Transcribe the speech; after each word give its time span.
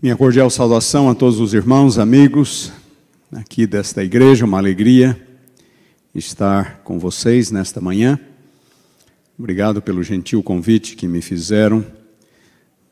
Minha 0.00 0.16
cordial 0.16 0.48
saudação 0.48 1.10
a 1.10 1.14
todos 1.14 1.40
os 1.40 1.52
irmãos, 1.52 1.98
amigos 1.98 2.70
aqui 3.32 3.66
desta 3.66 4.04
igreja, 4.04 4.44
uma 4.44 4.56
alegria 4.56 5.20
estar 6.14 6.82
com 6.84 7.00
vocês 7.00 7.50
nesta 7.50 7.80
manhã. 7.80 8.16
Obrigado 9.36 9.82
pelo 9.82 10.00
gentil 10.04 10.40
convite 10.40 10.94
que 10.94 11.08
me 11.08 11.20
fizeram 11.20 11.84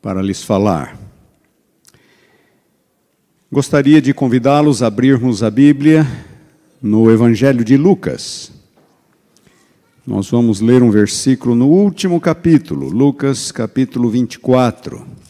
para 0.02 0.20
lhes 0.20 0.42
falar. 0.42 0.98
Gostaria 3.52 4.02
de 4.02 4.12
convidá-los 4.12 4.82
a 4.82 4.88
abrirmos 4.88 5.44
a 5.44 5.50
Bíblia 5.50 6.04
no 6.82 7.08
Evangelho 7.08 7.64
de 7.64 7.76
Lucas. 7.76 8.50
Nós 10.04 10.28
vamos 10.28 10.60
ler 10.60 10.82
um 10.82 10.90
versículo 10.90 11.54
no 11.54 11.68
último 11.68 12.20
capítulo, 12.20 12.88
Lucas 12.88 13.52
capítulo 13.52 14.10
24. 14.10 15.25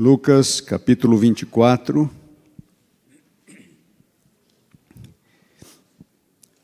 Lucas 0.00 0.62
capítulo 0.62 1.18
24, 1.18 2.10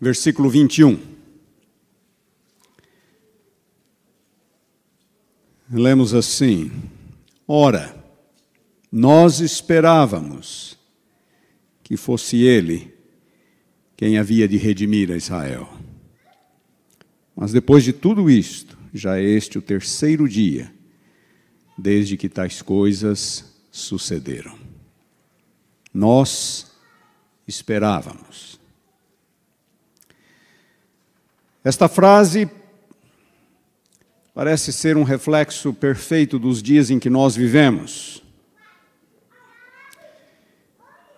versículo 0.01 0.49
21. 0.49 0.99
Lemos 5.71 6.15
assim: 6.15 6.73
Ora, 7.47 7.95
nós 8.91 9.41
esperávamos 9.41 10.79
que 11.83 11.99
fosse 11.99 12.39
ele 12.39 12.95
quem 13.99 14.16
havia 14.16 14.49
de 14.49 14.57
redimir 14.57 15.13
a 15.13 15.16
Israel. 15.19 15.69
Mas 17.37 17.53
depois 17.53 17.85
de 17.85 17.93
tudo 17.93 18.30
isto, 18.30 18.79
já 18.95 19.19
é 19.19 19.23
este 19.23 19.59
o 19.59 19.63
terceiro 19.63 20.27
dia 20.27 20.75
desde 21.77 22.16
que 22.16 22.29
tais 22.29 22.62
coisas 22.62 23.45
sucederam. 23.71 24.57
Nós 25.93 26.73
esperávamos. 27.46 28.59
Esta 31.63 31.88
frase 31.88 32.49
parece 34.35 34.73
ser 34.73 34.97
um 34.97 35.02
reflexo 35.02 35.73
perfeito 35.73 36.38
dos 36.38 36.63
dias 36.63 36.91
em 36.91 36.99
que 36.99 37.10
nós 37.10 37.35
vivemos. 37.35 38.23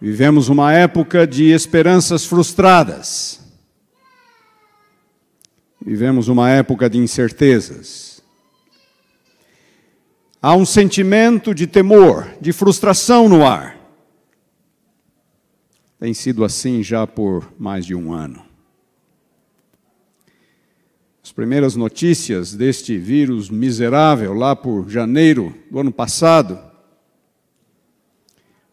Vivemos 0.01 0.49
uma 0.49 0.73
época 0.73 1.27
de 1.27 1.51
esperanças 1.51 2.25
frustradas. 2.25 3.41
Vivemos 5.85 6.29
uma 6.29 6.49
época 6.51 6.89
de 6.89 6.99
incertezas. 6.99 8.18
Há 10.41 10.55
um 10.55 10.65
sentimento 10.65 11.53
de 11.53 11.67
temor, 11.67 12.29
de 12.41 12.53
frustração 12.53 13.29
no 13.29 13.45
ar. 13.45 13.77
Tem 15.99 16.15
sido 16.15 16.45
assim 16.45 16.81
já 16.81 17.09
por 17.09 17.53
mais 17.59 17.85
de 17.85 17.93
um 17.93 18.13
ano. 18.13 18.47
As 21.25 21.33
primeiras 21.33 21.75
notícias 21.75 22.55
deste 22.55 22.97
vírus 22.97 23.51
miserável, 23.51 24.33
lá 24.33 24.55
por 24.55 24.89
janeiro 24.89 25.53
do 25.69 25.81
ano 25.81 25.91
passado, 25.93 26.59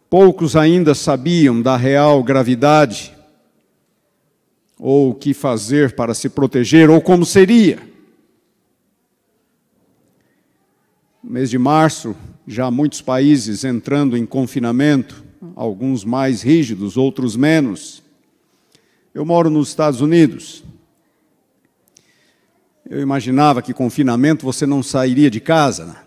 poucos 0.08 0.56
ainda 0.56 0.94
sabiam 0.94 1.64
da 1.64 1.76
real 1.76 2.24
gravidade, 2.24 3.12
ou 4.78 5.10
o 5.10 5.16
que 5.16 5.34
fazer 5.34 5.96
para 5.96 6.14
se 6.14 6.30
proteger, 6.30 6.92
ou 6.92 7.02
como 7.02 7.26
seria. 7.26 7.95
No 11.26 11.32
mês 11.32 11.50
de 11.50 11.58
março, 11.58 12.16
já 12.46 12.70
muitos 12.70 13.02
países 13.02 13.64
entrando 13.64 14.16
em 14.16 14.28
confinamento, 14.28 15.24
alguns 15.56 16.06
mais 16.06 16.44
rígidos, 16.44 16.98
outros 16.98 17.36
menos. 17.36 18.04
Eu 19.12 19.26
moro 19.26 19.50
nos 19.50 19.70
Estados 19.70 20.02
Unidos. 20.02 20.64
Eu 22.88 23.02
imaginava 23.02 23.64
que 23.64 23.74
confinamento 23.74 24.46
você 24.46 24.68
não 24.68 24.84
sairia 24.84 25.32
de 25.32 25.40
casa. 25.40 25.98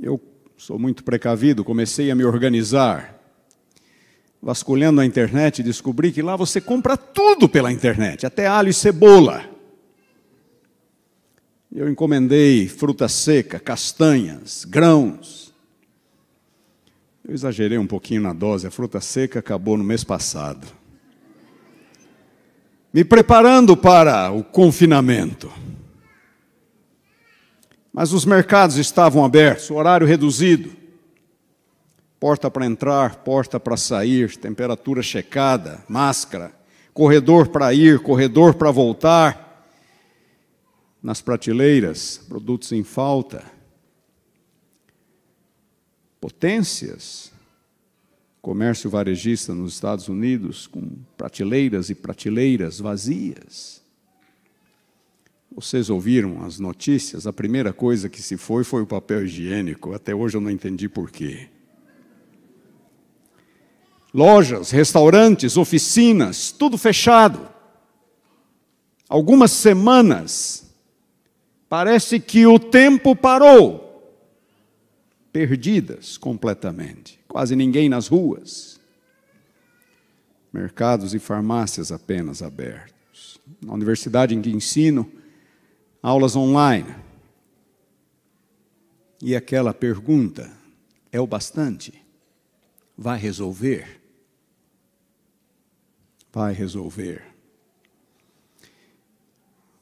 Eu 0.00 0.20
sou 0.58 0.78
muito 0.78 1.02
precavido, 1.02 1.64
comecei 1.64 2.10
a 2.10 2.14
me 2.14 2.22
organizar. 2.22 3.18
Vasculhando 4.42 5.00
a 5.00 5.06
internet, 5.06 5.62
descobri 5.62 6.12
que 6.12 6.20
lá 6.20 6.36
você 6.36 6.60
compra 6.60 6.98
tudo 6.98 7.48
pela 7.48 7.72
internet, 7.72 8.26
até 8.26 8.46
alho 8.46 8.68
e 8.68 8.74
cebola. 8.74 9.53
Eu 11.74 11.88
encomendei 11.88 12.68
fruta 12.68 13.08
seca, 13.08 13.58
castanhas, 13.58 14.64
grãos. 14.64 15.52
Eu 17.26 17.34
exagerei 17.34 17.76
um 17.76 17.86
pouquinho 17.86 18.22
na 18.22 18.32
dose, 18.32 18.64
a 18.64 18.70
fruta 18.70 19.00
seca 19.00 19.40
acabou 19.40 19.76
no 19.76 19.82
mês 19.82 20.04
passado. 20.04 20.68
Me 22.92 23.04
preparando 23.04 23.76
para 23.76 24.30
o 24.30 24.44
confinamento. 24.44 25.52
Mas 27.92 28.12
os 28.12 28.24
mercados 28.24 28.76
estavam 28.76 29.24
abertos, 29.24 29.68
horário 29.68 30.06
reduzido. 30.06 30.70
Porta 32.20 32.48
para 32.48 32.66
entrar, 32.66 33.16
porta 33.16 33.58
para 33.58 33.76
sair, 33.76 34.36
temperatura 34.36 35.02
checada, 35.02 35.82
máscara, 35.88 36.52
corredor 36.92 37.48
para 37.48 37.74
ir, 37.74 37.98
corredor 37.98 38.54
para 38.54 38.70
voltar 38.70 39.43
nas 41.04 41.20
prateleiras, 41.20 42.16
produtos 42.26 42.72
em 42.72 42.82
falta, 42.82 43.44
potências, 46.18 47.30
comércio 48.40 48.88
varejista 48.88 49.54
nos 49.54 49.74
Estados 49.74 50.08
Unidos 50.08 50.66
com 50.66 50.80
prateleiras 51.14 51.90
e 51.90 51.94
prateleiras 51.94 52.80
vazias. 52.80 53.82
Vocês 55.54 55.90
ouviram 55.90 56.42
as 56.42 56.58
notícias? 56.58 57.26
A 57.26 57.32
primeira 57.34 57.74
coisa 57.74 58.08
que 58.08 58.22
se 58.22 58.38
foi 58.38 58.64
foi 58.64 58.80
o 58.80 58.86
papel 58.86 59.26
higiênico. 59.26 59.92
Até 59.92 60.14
hoje 60.14 60.38
eu 60.38 60.40
não 60.40 60.50
entendi 60.50 60.88
por 60.88 61.10
quê. 61.10 61.50
Lojas, 64.12 64.70
restaurantes, 64.70 65.58
oficinas, 65.58 66.50
tudo 66.50 66.78
fechado. 66.78 67.46
Algumas 69.06 69.50
semanas 69.50 70.63
Parece 71.76 72.20
que 72.20 72.46
o 72.46 72.56
tempo 72.56 73.16
parou. 73.16 74.16
Perdidas 75.32 76.16
completamente. 76.16 77.18
Quase 77.26 77.56
ninguém 77.56 77.88
nas 77.88 78.06
ruas. 78.06 78.80
Mercados 80.52 81.14
e 81.14 81.18
farmácias 81.18 81.90
apenas 81.90 82.44
abertos. 82.44 83.40
Na 83.60 83.72
universidade 83.72 84.36
em 84.36 84.40
que 84.40 84.50
ensino, 84.50 85.10
aulas 86.00 86.36
online. 86.36 86.94
E 89.20 89.34
aquela 89.34 89.74
pergunta: 89.74 90.52
é 91.10 91.18
o 91.18 91.26
bastante? 91.26 91.92
Vai 92.96 93.18
resolver? 93.18 94.00
Vai 96.32 96.52
resolver. 96.54 97.24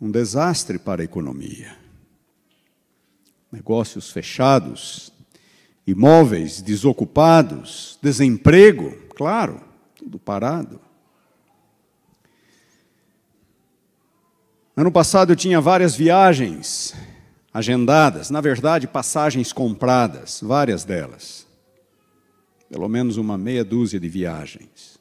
Um 0.01 0.11
desastre 0.11 0.79
para 0.79 1.03
a 1.03 1.05
economia 1.05 1.82
negócios 3.53 4.11
fechados, 4.11 5.13
imóveis 5.87 6.63
desocupados, 6.63 7.99
desemprego, 8.01 8.97
claro, 9.15 9.63
tudo 9.95 10.19
parado. 10.19 10.81
Ano 14.75 14.91
passado 14.91 15.33
eu 15.33 15.37
tinha 15.37 15.61
várias 15.61 15.95
viagens 15.95 16.95
agendadas, 17.53 18.31
na 18.31 18.41
verdade, 18.41 18.89
passagens 18.89 19.53
compradas, 19.53 20.41
várias 20.43 20.83
delas. 20.83 21.47
Pelo 22.71 22.89
menos 22.89 23.19
uma 23.19 23.37
meia 23.37 23.63
dúzia 23.63 24.01
de 24.01 24.09
viagens. 24.09 24.99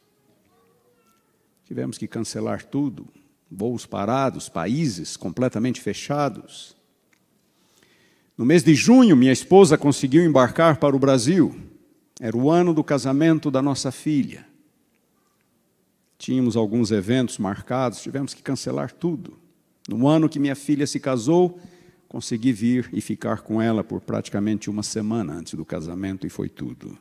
Tivemos 1.63 1.97
que 1.97 2.05
cancelar 2.05 2.65
tudo, 2.65 3.07
voos 3.49 3.85
parados, 3.85 4.49
países 4.49 5.15
completamente 5.15 5.79
fechados. 5.79 6.75
No 8.41 8.47
mês 8.47 8.63
de 8.63 8.73
junho, 8.73 9.15
minha 9.15 9.31
esposa 9.31 9.77
conseguiu 9.77 10.25
embarcar 10.25 10.77
para 10.77 10.95
o 10.95 10.99
Brasil. 10.99 11.55
Era 12.19 12.35
o 12.35 12.49
ano 12.49 12.73
do 12.73 12.83
casamento 12.83 13.51
da 13.51 13.61
nossa 13.61 13.91
filha. 13.91 14.47
Tínhamos 16.17 16.55
alguns 16.55 16.89
eventos 16.89 17.37
marcados, 17.37 18.01
tivemos 18.01 18.33
que 18.33 18.41
cancelar 18.41 18.91
tudo. 18.91 19.37
No 19.87 20.07
ano 20.07 20.27
que 20.27 20.39
minha 20.39 20.55
filha 20.55 20.87
se 20.87 20.99
casou, 20.99 21.59
consegui 22.07 22.51
vir 22.51 22.89
e 22.91 22.99
ficar 22.99 23.41
com 23.41 23.61
ela 23.61 23.83
por 23.83 24.01
praticamente 24.01 24.71
uma 24.71 24.81
semana 24.81 25.33
antes 25.33 25.53
do 25.53 25.63
casamento 25.63 26.25
e 26.25 26.29
foi 26.31 26.49
tudo. 26.49 26.97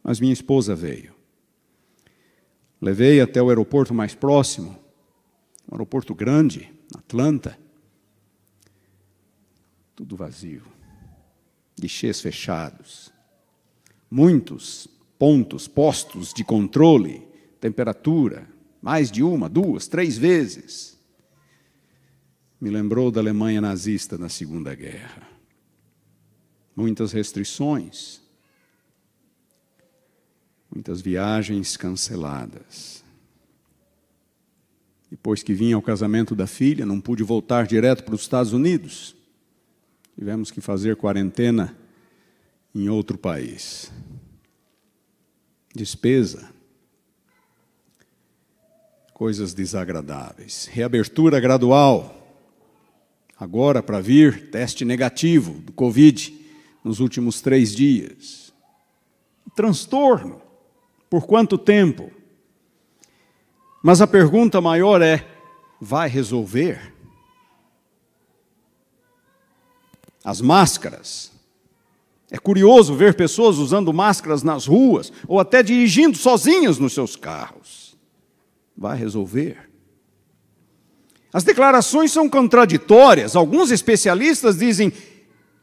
Mas 0.00 0.20
minha 0.20 0.32
esposa 0.32 0.76
veio. 0.76 1.12
Levei 2.80 3.20
até 3.20 3.42
o 3.42 3.48
aeroporto 3.48 3.92
mais 3.92 4.14
próximo, 4.14 4.78
um 5.68 5.74
aeroporto 5.74 6.14
grande, 6.14 6.72
Atlanta. 6.94 7.65
Tudo 9.96 10.14
vazio. 10.14 10.62
Guichês 11.80 12.20
fechados. 12.20 13.10
Muitos 14.10 14.86
pontos 15.18 15.66
postos 15.66 16.34
de 16.34 16.44
controle, 16.44 17.26
temperatura, 17.58 18.46
mais 18.82 19.10
de 19.10 19.22
uma, 19.22 19.48
duas, 19.48 19.88
três 19.88 20.18
vezes. 20.18 20.98
Me 22.60 22.68
lembrou 22.68 23.10
da 23.10 23.20
Alemanha 23.20 23.60
nazista 23.60 24.18
na 24.18 24.28
Segunda 24.28 24.74
Guerra. 24.74 25.26
Muitas 26.74 27.12
restrições, 27.12 28.20
muitas 30.70 31.00
viagens 31.00 31.74
canceladas. 31.74 33.02
Depois 35.10 35.42
que 35.42 35.54
vim 35.54 35.72
ao 35.72 35.80
casamento 35.80 36.34
da 36.34 36.46
filha, 36.46 36.84
não 36.84 37.00
pude 37.00 37.22
voltar 37.22 37.66
direto 37.66 38.04
para 38.04 38.14
os 38.14 38.20
Estados 38.20 38.52
Unidos. 38.52 39.16
Tivemos 40.16 40.50
que 40.50 40.62
fazer 40.62 40.96
quarentena 40.96 41.76
em 42.74 42.88
outro 42.88 43.18
país. 43.18 43.92
Despesa. 45.74 46.50
Coisas 49.12 49.52
desagradáveis. 49.52 50.66
Reabertura 50.72 51.38
gradual. 51.38 52.14
Agora, 53.38 53.82
para 53.82 54.00
vir, 54.00 54.50
teste 54.50 54.86
negativo 54.86 55.60
do 55.60 55.72
Covid 55.72 56.34
nos 56.82 56.98
últimos 56.98 57.42
três 57.42 57.74
dias. 57.74 58.54
Transtorno. 59.54 60.40
Por 61.10 61.26
quanto 61.26 61.58
tempo? 61.58 62.10
Mas 63.82 64.00
a 64.00 64.06
pergunta 64.06 64.62
maior 64.62 65.02
é: 65.02 65.26
vai 65.78 66.08
resolver? 66.08 66.95
As 70.26 70.40
máscaras. 70.40 71.30
É 72.28 72.36
curioso 72.36 72.96
ver 72.96 73.14
pessoas 73.14 73.58
usando 73.58 73.92
máscaras 73.92 74.42
nas 74.42 74.66
ruas 74.66 75.12
ou 75.28 75.38
até 75.38 75.62
dirigindo 75.62 76.18
sozinhas 76.18 76.80
nos 76.80 76.92
seus 76.92 77.14
carros. 77.14 77.96
Vai 78.76 78.98
resolver? 78.98 79.70
As 81.32 81.44
declarações 81.44 82.10
são 82.10 82.28
contraditórias. 82.28 83.36
Alguns 83.36 83.70
especialistas 83.70 84.58
dizem 84.58 84.92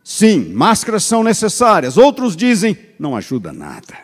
sim, 0.02 0.54
máscaras 0.54 1.04
são 1.04 1.26
necessárias. 1.26 1.98
Outros 1.98 2.34
dizem 2.34 2.78
não 2.98 3.18
ajuda 3.18 3.52
nada. 3.52 3.98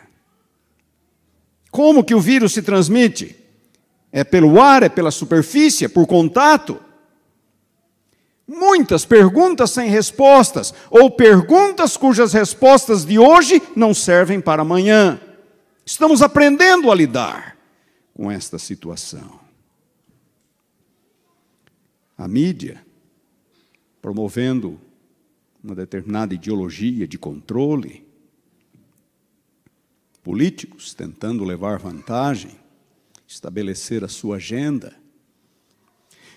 Como 1.70 2.04
que 2.04 2.14
o 2.14 2.20
vírus 2.20 2.52
se 2.52 2.60
transmite? 2.60 3.34
É 4.12 4.24
pelo 4.24 4.60
ar, 4.60 4.82
é 4.82 4.90
pela 4.90 5.10
superfície, 5.10 5.86
é 5.86 5.88
por 5.88 6.06
contato? 6.06 6.78
Muitas 8.52 9.04
perguntas 9.04 9.70
sem 9.70 9.88
respostas, 9.88 10.74
ou 10.90 11.08
perguntas 11.08 11.96
cujas 11.96 12.32
respostas 12.32 13.04
de 13.04 13.16
hoje 13.16 13.62
não 13.76 13.94
servem 13.94 14.40
para 14.40 14.62
amanhã. 14.62 15.20
Estamos 15.86 16.20
aprendendo 16.20 16.90
a 16.90 16.94
lidar 16.96 17.56
com 18.12 18.28
esta 18.28 18.58
situação. 18.58 19.38
A 22.18 22.26
mídia, 22.26 22.84
promovendo 24.02 24.80
uma 25.62 25.76
determinada 25.76 26.34
ideologia 26.34 27.06
de 27.06 27.16
controle, 27.16 28.04
políticos 30.24 30.92
tentando 30.92 31.44
levar 31.44 31.78
vantagem, 31.78 32.58
estabelecer 33.28 34.02
a 34.02 34.08
sua 34.08 34.38
agenda. 34.38 34.92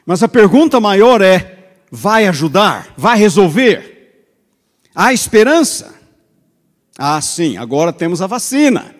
Mas 0.05 0.21
a 0.21 0.27
pergunta 0.27 0.79
maior 0.79 1.19
é: 1.19 1.62
vai 1.95 2.25
ajudar? 2.25 2.91
Vai 2.97 3.15
resolver? 3.19 4.25
Há 4.95 5.13
esperança? 5.13 5.93
Ah, 6.97 7.21
sim, 7.21 7.55
agora 7.55 7.93
temos 7.93 8.19
a 8.19 8.25
vacina. 8.25 8.95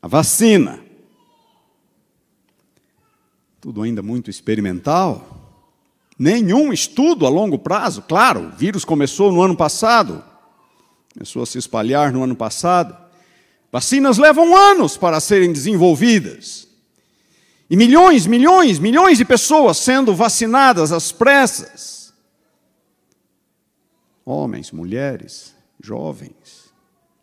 A 0.00 0.06
vacina. 0.06 0.78
Tudo 3.60 3.82
ainda 3.82 4.02
muito 4.02 4.30
experimental. 4.30 5.58
Nenhum 6.16 6.72
estudo 6.72 7.26
a 7.26 7.28
longo 7.28 7.58
prazo. 7.58 8.02
Claro, 8.02 8.52
o 8.52 8.56
vírus 8.56 8.84
começou 8.84 9.32
no 9.32 9.42
ano 9.42 9.56
passado, 9.56 10.22
começou 11.12 11.42
a 11.42 11.46
se 11.46 11.58
espalhar 11.58 12.12
no 12.12 12.22
ano 12.22 12.36
passado. 12.36 12.96
Vacinas 13.72 14.16
levam 14.16 14.56
anos 14.56 14.96
para 14.96 15.18
serem 15.18 15.52
desenvolvidas. 15.52 16.68
E 17.68 17.76
milhões, 17.76 18.28
milhões, 18.28 18.78
milhões 18.78 19.18
de 19.18 19.24
pessoas 19.24 19.76
sendo 19.78 20.14
vacinadas 20.14 20.92
às 20.92 21.10
pressas. 21.10 21.95
Homens, 24.28 24.72
mulheres, 24.72 25.54
jovens, 25.80 26.74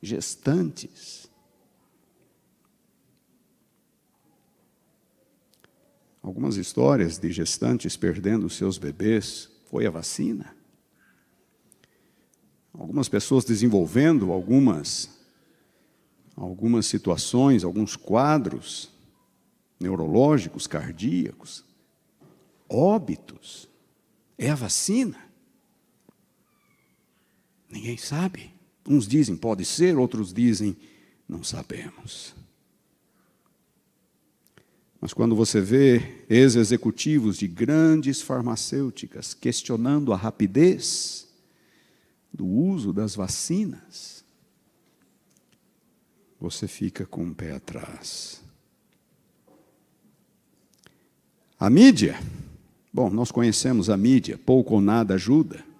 gestantes. 0.01 1.29
Algumas 6.21 6.55
histórias 6.55 7.19
de 7.19 7.29
gestantes 7.29 7.97
perdendo 7.97 8.49
seus 8.49 8.77
bebês 8.77 9.51
foi 9.65 9.85
a 9.85 9.89
vacina. 9.89 10.55
Algumas 12.73 13.09
pessoas 13.09 13.43
desenvolvendo 13.43 14.31
algumas 14.31 15.21
algumas 16.35 16.85
situações, 16.85 17.63
alguns 17.63 17.97
quadros 17.97 18.89
neurológicos, 19.77 20.65
cardíacos, 20.65 21.65
óbitos. 22.69 23.69
É 24.37 24.49
a 24.49 24.55
vacina. 24.55 25.22
Ninguém 27.73 27.97
sabe. 27.97 28.53
Uns 28.87 29.07
dizem 29.07 29.35
pode 29.35 29.65
ser, 29.65 29.97
outros 29.97 30.31
dizem 30.31 30.77
não 31.27 31.43
sabemos. 31.43 32.35
Mas 35.01 35.11
quando 35.11 35.35
você 35.35 35.59
vê 35.59 36.23
ex-executivos 36.29 37.35
de 37.35 37.47
grandes 37.47 38.21
farmacêuticas 38.21 39.33
questionando 39.33 40.13
a 40.13 40.15
rapidez 40.15 41.27
do 42.31 42.45
uso 42.45 42.93
das 42.93 43.15
vacinas, 43.15 44.23
você 46.39 46.67
fica 46.67 47.07
com 47.07 47.27
o 47.27 47.33
pé 47.33 47.53
atrás. 47.53 48.43
A 51.59 51.71
mídia, 51.71 52.19
bom, 52.93 53.09
nós 53.09 53.31
conhecemos 53.31 53.89
a 53.89 53.97
mídia, 53.97 54.37
pouco 54.37 54.75
ou 54.75 54.81
nada 54.81 55.15
ajuda. 55.15 55.72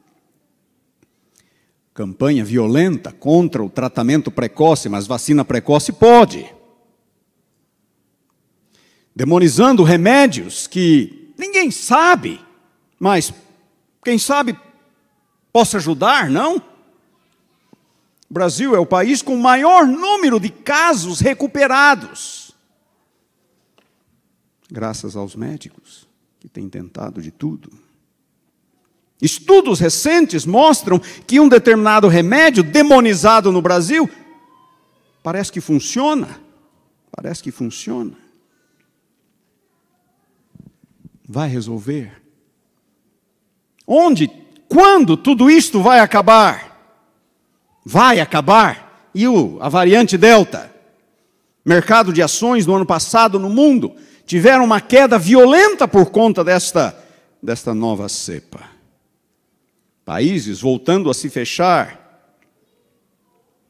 Campanha 1.94 2.44
violenta 2.44 3.12
contra 3.12 3.64
o 3.64 3.70
tratamento 3.70 4.32
precoce, 4.32 4.90
mas 4.90 5.06
vacina 5.06 5.46
precoce 5.46 5.92
pode. 5.92 6.52
Demonizando 9.16 9.84
remédios 9.84 10.66
que 10.66 11.34
ninguém 11.38 11.70
sabe, 11.70 12.40
mas 13.00 13.32
quem 14.04 14.18
sabe 14.18 14.58
possa 15.52 15.78
ajudar, 15.78 16.30
não? 16.30 16.58
O 16.58 18.34
Brasil 18.34 18.76
é 18.76 18.80
o 18.80 18.86
país 18.86 19.22
com 19.22 19.36
o 19.36 19.42
maior 19.42 19.86
número 19.86 20.40
de 20.40 20.50
casos 20.50 21.20
recuperados 21.20 22.44
graças 24.74 25.16
aos 25.16 25.36
médicos 25.36 26.10
que 26.40 26.50
têm 26.50 26.68
tentado 26.68 27.22
de 27.22 27.30
tudo. 27.30 27.72
Estudos 29.22 29.80
recentes 29.80 30.46
mostram 30.46 31.00
que 31.26 31.40
um 31.40 31.48
determinado 31.48 32.08
remédio 32.08 32.64
demonizado 32.64 33.52
no 33.52 33.62
Brasil 33.62 34.10
parece 35.22 35.52
que 35.52 35.62
funciona. 35.62 36.42
Parece 37.10 37.42
que 37.44 37.52
funciona. 37.52 38.14
Vai 41.28 41.48
resolver. 41.48 42.22
Onde, 43.88 44.28
quando 44.68 45.16
tudo 45.16 45.50
isto 45.50 45.82
vai 45.82 46.00
acabar? 46.00 46.98
Vai 47.86 48.20
acabar. 48.20 49.10
E 49.14 49.28
o, 49.28 49.58
a 49.62 49.70
variante 49.70 50.18
Delta? 50.18 50.74
Mercado 51.64 52.12
de 52.12 52.22
ações 52.22 52.66
no 52.66 52.76
ano 52.76 52.86
passado 52.86 53.40
no 53.40 53.50
mundo 53.50 53.96
tiveram 54.26 54.66
uma 54.66 54.82
queda 54.82 55.18
violenta 55.18 55.88
por 55.88 56.10
conta 56.10 56.44
desta, 56.44 56.98
desta 57.42 57.74
nova 57.74 58.10
cepa. 58.10 58.73
Países 60.06 60.60
voltando 60.60 61.10
a 61.10 61.14
se 61.14 61.30
fechar. 61.30 62.00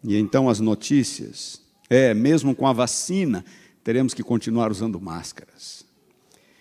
E 0.03 0.17
então 0.17 0.49
as 0.49 0.59
notícias. 0.59 1.61
É, 1.89 2.13
mesmo 2.13 2.55
com 2.55 2.67
a 2.67 2.73
vacina, 2.73 3.45
teremos 3.83 4.13
que 4.13 4.23
continuar 4.23 4.71
usando 4.71 4.99
máscaras. 4.99 5.85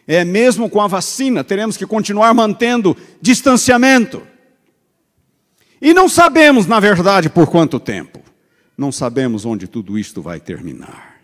É, 0.07 0.25
mesmo 0.25 0.69
com 0.69 0.81
a 0.81 0.87
vacina, 0.87 1.45
teremos 1.45 1.77
que 1.77 1.87
continuar 1.87 2.35
mantendo 2.35 2.97
distanciamento. 3.21 4.27
E 5.81 5.95
não 5.95 6.09
sabemos, 6.09 6.67
na 6.67 6.79
verdade, 6.79 7.31
por 7.31 7.49
quanto 7.49 7.81
tempo. 7.81 8.21
Não 8.77 8.93
sabemos 8.93 9.45
onde 9.45 9.67
tudo 9.67 9.99
isto 9.99 10.21
vai 10.21 10.41
terminar. 10.41 11.21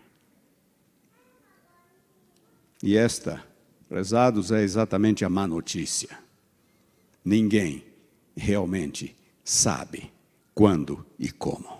E 2.81 2.95
esta, 2.95 3.43
prezados, 3.87 4.51
é 4.51 4.61
exatamente 4.61 5.25
a 5.25 5.29
má 5.29 5.45
notícia. 5.45 6.17
Ninguém 7.23 7.83
realmente 8.39 9.15
sabe 9.43 10.11
quando 10.53 11.05
e 11.19 11.29
como 11.29 11.79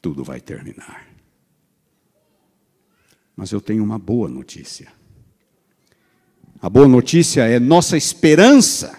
tudo 0.00 0.22
vai 0.22 0.40
terminar. 0.40 1.06
Mas 3.36 3.52
eu 3.52 3.60
tenho 3.60 3.84
uma 3.84 3.98
boa 3.98 4.28
notícia. 4.28 4.92
A 6.60 6.68
boa 6.68 6.88
notícia 6.88 7.42
é 7.42 7.58
nossa 7.58 7.96
esperança 7.96 8.98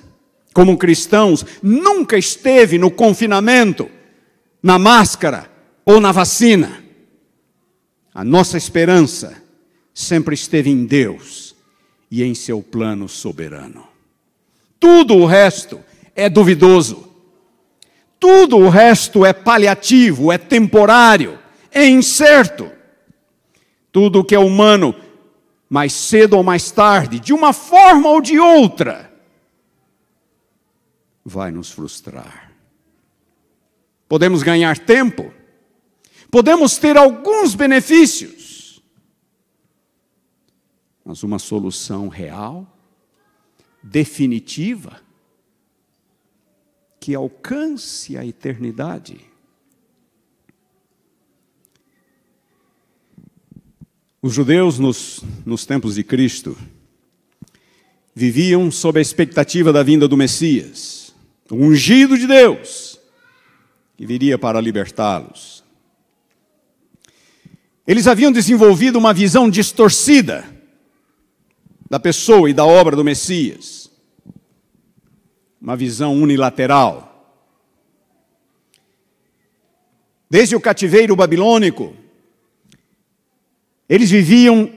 como 0.53 0.77
cristãos 0.77 1.45
nunca 1.61 2.17
esteve 2.17 2.77
no 2.77 2.89
confinamento, 2.89 3.89
na 4.61 4.79
máscara 4.79 5.49
ou 5.85 5.99
na 5.99 6.11
vacina. 6.11 6.83
A 8.13 8.23
nossa 8.23 8.57
esperança 8.57 9.41
sempre 9.93 10.35
esteve 10.35 10.69
em 10.69 10.85
Deus 10.85 11.55
e 12.09 12.23
em 12.23 12.33
seu 12.33 12.61
plano 12.61 13.07
soberano. 13.07 13.87
Tudo 14.79 15.15
o 15.15 15.25
resto 15.25 15.79
é 16.19 16.29
duvidoso. 16.29 17.07
Tudo 18.19 18.57
o 18.57 18.69
resto 18.69 19.25
é 19.25 19.31
paliativo, 19.31 20.31
é 20.31 20.37
temporário, 20.37 21.39
é 21.71 21.87
incerto. 21.87 22.69
Tudo 23.91 24.23
que 24.23 24.35
é 24.35 24.39
humano, 24.39 24.93
mais 25.69 25.93
cedo 25.93 26.35
ou 26.35 26.43
mais 26.43 26.69
tarde, 26.69 27.19
de 27.19 27.31
uma 27.31 27.53
forma 27.53 28.09
ou 28.09 28.19
de 28.19 28.37
outra, 28.37 29.11
vai 31.23 31.51
nos 31.51 31.71
frustrar. 31.71 32.51
Podemos 34.07 34.43
ganhar 34.43 34.77
tempo, 34.77 35.31
podemos 36.29 36.77
ter 36.77 36.97
alguns 36.97 37.55
benefícios, 37.55 38.83
mas 41.05 41.23
uma 41.23 41.39
solução 41.39 42.09
real, 42.09 42.67
definitiva, 43.81 45.01
que 46.99 47.15
alcance 47.15 48.17
a 48.17 48.25
eternidade. 48.25 49.21
Os 54.21 54.33
judeus, 54.33 54.77
nos, 54.77 55.23
nos 55.45 55.65
tempos 55.65 55.95
de 55.95 56.03
Cristo, 56.03 56.57
viviam 58.13 58.69
sob 58.69 58.99
a 58.99 59.01
expectativa 59.01 59.71
da 59.71 59.81
vinda 59.81 60.07
do 60.07 60.17
Messias, 60.17 61.15
o 61.49 61.55
ungido 61.55 62.17
de 62.17 62.27
Deus, 62.27 62.99
que 63.95 64.05
viria 64.05 64.37
para 64.37 64.59
libertá-los. 64.59 65.63
Eles 67.87 68.07
haviam 68.07 68.31
desenvolvido 68.31 68.99
uma 68.99 69.13
visão 69.13 69.49
distorcida 69.49 70.45
da 71.89 71.99
pessoa 71.99 72.49
e 72.49 72.53
da 72.53 72.65
obra 72.65 72.95
do 72.95 73.03
Messias, 73.03 73.88
uma 75.61 75.75
visão 75.75 76.15
unilateral. 76.15 77.05
Desde 80.29 80.55
o 80.55 80.61
cativeiro 80.61 81.15
babilônico, 81.15 81.95
eles 83.87 84.09
viviam 84.09 84.71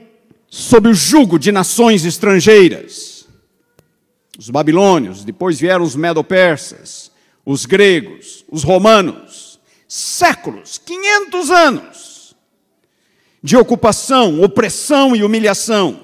sob 0.47 0.89
o 0.89 0.93
jugo 0.93 1.37
de 1.37 1.51
nações 1.51 2.05
estrangeiras. 2.05 3.27
Os 4.37 4.49
babilônios, 4.49 5.23
depois 5.23 5.59
vieram 5.59 5.83
os 5.83 5.95
medo-persas, 5.95 7.11
os 7.45 7.65
gregos, 7.65 8.43
os 8.49 8.63
romanos. 8.63 9.59
Séculos, 9.87 10.79
500 10.79 11.51
anos 11.51 12.13
de 13.43 13.57
ocupação, 13.57 14.41
opressão 14.41 15.15
e 15.15 15.23
humilhação. 15.23 15.99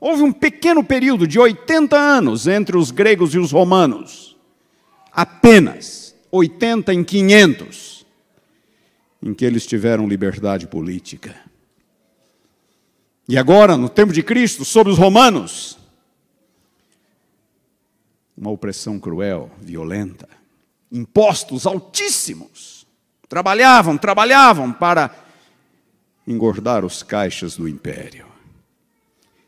Houve 0.00 0.22
um 0.22 0.32
pequeno 0.32 0.82
período 0.82 1.26
de 1.26 1.38
80 1.38 1.96
anos 1.96 2.46
entre 2.46 2.76
os 2.76 2.90
gregos 2.90 3.34
e 3.34 3.38
os 3.38 3.52
romanos. 3.52 4.36
Apenas 5.12 6.14
80 6.30 6.94
em 6.94 7.04
500, 7.04 8.06
em 9.22 9.34
que 9.34 9.44
eles 9.44 9.66
tiveram 9.66 10.08
liberdade 10.08 10.66
política. 10.66 11.36
E 13.28 13.38
agora, 13.38 13.76
no 13.76 13.88
tempo 13.88 14.12
de 14.12 14.22
Cristo, 14.22 14.64
sobre 14.64 14.92
os 14.92 14.98
romanos, 14.98 15.78
uma 18.36 18.50
opressão 18.50 18.98
cruel, 18.98 19.50
violenta, 19.60 20.28
impostos 20.90 21.66
altíssimos. 21.66 22.86
Trabalhavam, 23.28 23.96
trabalhavam 23.96 24.72
para 24.72 25.14
engordar 26.26 26.84
os 26.84 27.02
caixas 27.02 27.56
do 27.56 27.68
império. 27.68 28.31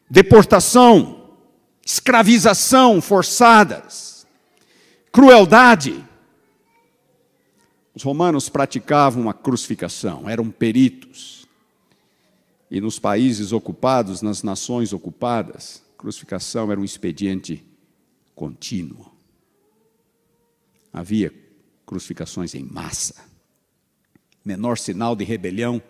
Deportação, 0.08 1.30
escravização 1.84 3.00
forçadas, 3.00 4.26
crueldade. 5.10 6.04
Os 7.94 8.02
romanos 8.02 8.48
praticavam 8.48 9.28
a 9.28 9.34
crucificação, 9.34 10.28
eram 10.28 10.50
peritos 10.50 11.44
e 12.74 12.80
nos 12.80 12.98
países 12.98 13.52
ocupados, 13.52 14.20
nas 14.20 14.42
nações 14.42 14.92
ocupadas, 14.92 15.80
crucificação 15.96 16.72
era 16.72 16.80
um 16.80 16.84
expediente 16.84 17.64
contínuo. 18.34 19.12
Havia 20.92 21.32
crucificações 21.86 22.54
em 22.54 22.64
massa. 22.64 23.14
Menor 24.44 24.76
sinal 24.76 25.14
de 25.14 25.24
rebelião, 25.24 25.80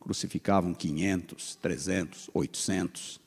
crucificavam 0.00 0.72
500, 0.72 1.56
300, 1.56 2.30
800. 2.32 3.19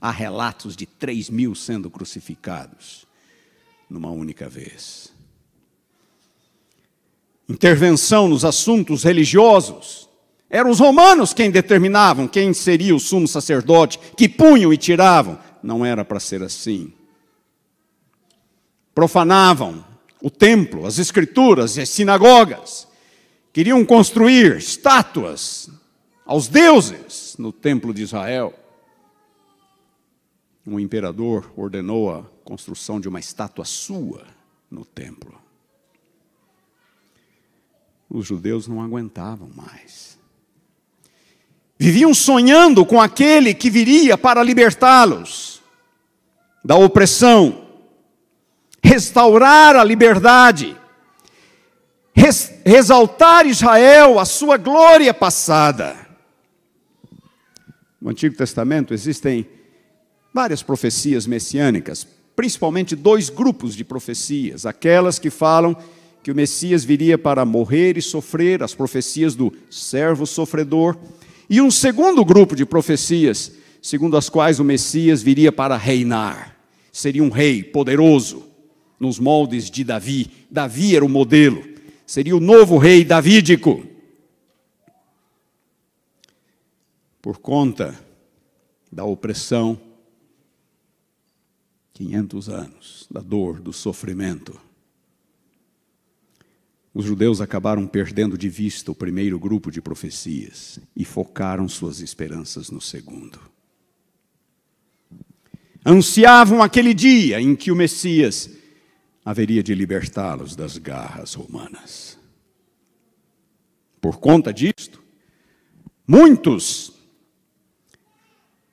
Há 0.00 0.10
relatos 0.10 0.74
de 0.74 0.86
3 0.86 1.28
mil 1.30 1.54
sendo 1.54 1.90
crucificados 1.90 3.06
numa 3.88 4.10
única 4.10 4.48
vez. 4.48 5.12
Intervenção 7.48 8.28
nos 8.28 8.44
assuntos 8.44 9.02
religiosos, 9.02 10.08
eram 10.50 10.70
os 10.70 10.80
romanos 10.80 11.32
quem 11.32 11.48
determinavam 11.48 12.26
quem 12.26 12.52
seria 12.52 12.94
o 12.94 12.98
sumo 12.98 13.28
sacerdote, 13.28 14.00
que 14.16 14.28
punham 14.28 14.72
e 14.72 14.76
tiravam. 14.76 15.38
Não 15.62 15.84
era 15.84 16.04
para 16.04 16.18
ser 16.18 16.42
assim. 16.42 16.92
Profanavam 18.92 19.84
o 20.20 20.28
templo, 20.28 20.86
as 20.86 20.98
escrituras 20.98 21.76
e 21.76 21.82
as 21.82 21.88
sinagogas. 21.88 22.88
Queriam 23.52 23.84
construir 23.84 24.56
estátuas 24.56 25.70
aos 26.26 26.48
deuses 26.48 27.36
no 27.38 27.52
templo 27.52 27.94
de 27.94 28.02
Israel. 28.02 28.52
Um 30.66 30.78
imperador 30.78 31.52
ordenou 31.56 32.12
a 32.14 32.24
construção 32.44 33.00
de 33.00 33.08
uma 33.08 33.18
estátua 33.18 33.64
sua 33.64 34.26
no 34.70 34.84
templo. 34.84 35.40
Os 38.08 38.26
judeus 38.26 38.66
não 38.66 38.82
aguentavam 38.82 39.48
mais. 39.54 40.18
Viviam 41.78 42.12
sonhando 42.12 42.84
com 42.84 43.00
aquele 43.00 43.54
que 43.54 43.70
viria 43.70 44.18
para 44.18 44.42
libertá-los 44.42 45.62
da 46.62 46.76
opressão, 46.76 47.68
restaurar 48.82 49.76
a 49.76 49.82
liberdade, 49.82 50.76
res, 52.14 52.52
exaltar 52.66 53.46
Israel, 53.46 54.18
a 54.18 54.26
sua 54.26 54.58
glória 54.58 55.14
passada. 55.14 55.96
No 57.98 58.10
Antigo 58.10 58.36
Testamento 58.36 58.92
existem 58.92 59.48
várias 60.32 60.62
profecias 60.62 61.26
messiânicas, 61.26 62.06
principalmente 62.34 62.96
dois 62.96 63.28
grupos 63.28 63.74
de 63.74 63.84
profecias: 63.84 64.66
aquelas 64.66 65.18
que 65.18 65.30
falam 65.30 65.76
que 66.22 66.30
o 66.30 66.34
Messias 66.34 66.84
viria 66.84 67.16
para 67.16 67.44
morrer 67.44 67.96
e 67.96 68.02
sofrer, 68.02 68.62
as 68.62 68.74
profecias 68.74 69.34
do 69.34 69.52
servo 69.70 70.26
sofredor 70.26 70.96
e 71.48 71.60
um 71.60 71.70
segundo 71.70 72.24
grupo 72.24 72.54
de 72.54 72.64
profecias, 72.64 73.52
segundo 73.82 74.16
as 74.16 74.28
quais 74.28 74.60
o 74.60 74.64
Messias 74.64 75.22
viria 75.22 75.50
para 75.50 75.76
reinar. 75.76 76.56
Seria 76.92 77.24
um 77.24 77.30
rei 77.30 77.62
poderoso, 77.62 78.44
nos 78.98 79.18
moldes 79.18 79.70
de 79.70 79.82
Davi. 79.82 80.30
Davi 80.50 80.94
era 80.94 81.04
o 81.04 81.08
modelo. 81.08 81.64
Seria 82.06 82.36
o 82.36 82.40
novo 82.40 82.76
rei 82.76 83.04
davídico. 83.04 83.84
Por 87.22 87.38
conta 87.38 87.98
da 88.92 89.04
opressão, 89.04 89.80
500 92.00 92.48
anos, 92.48 93.06
da 93.10 93.20
dor, 93.20 93.60
do 93.60 93.72
sofrimento 93.72 94.58
os 96.92 97.04
judeus 97.04 97.40
acabaram 97.40 97.86
perdendo 97.86 98.36
de 98.36 98.48
vista 98.48 98.90
o 98.90 98.94
primeiro 98.94 99.38
grupo 99.38 99.70
de 99.70 99.80
profecias 99.80 100.80
e 100.96 101.04
focaram 101.04 101.68
suas 101.68 102.00
esperanças 102.00 102.68
no 102.68 102.80
segundo. 102.80 103.40
Ansiavam 105.86 106.62
aquele 106.62 106.92
dia 106.92 107.40
em 107.40 107.54
que 107.54 107.70
o 107.70 107.76
Messias 107.76 108.50
haveria 109.24 109.62
de 109.62 109.74
libertá-los 109.74 110.56
das 110.56 110.76
garras 110.78 111.34
romanas. 111.34 112.18
Por 114.00 114.18
conta 114.18 114.52
disto, 114.52 115.00
muitos 116.06 116.92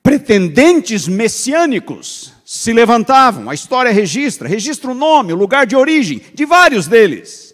pretendentes 0.02 1.08
messiânicos 1.08 2.34
se 2.50 2.72
levantavam, 2.72 3.50
a 3.50 3.54
história 3.54 3.92
registra, 3.92 4.48
registra 4.48 4.90
o 4.90 4.94
nome, 4.94 5.34
o 5.34 5.36
lugar 5.36 5.68
de 5.68 5.76
origem 5.76 6.22
de 6.34 6.46
vários 6.46 6.88
deles. 6.88 7.54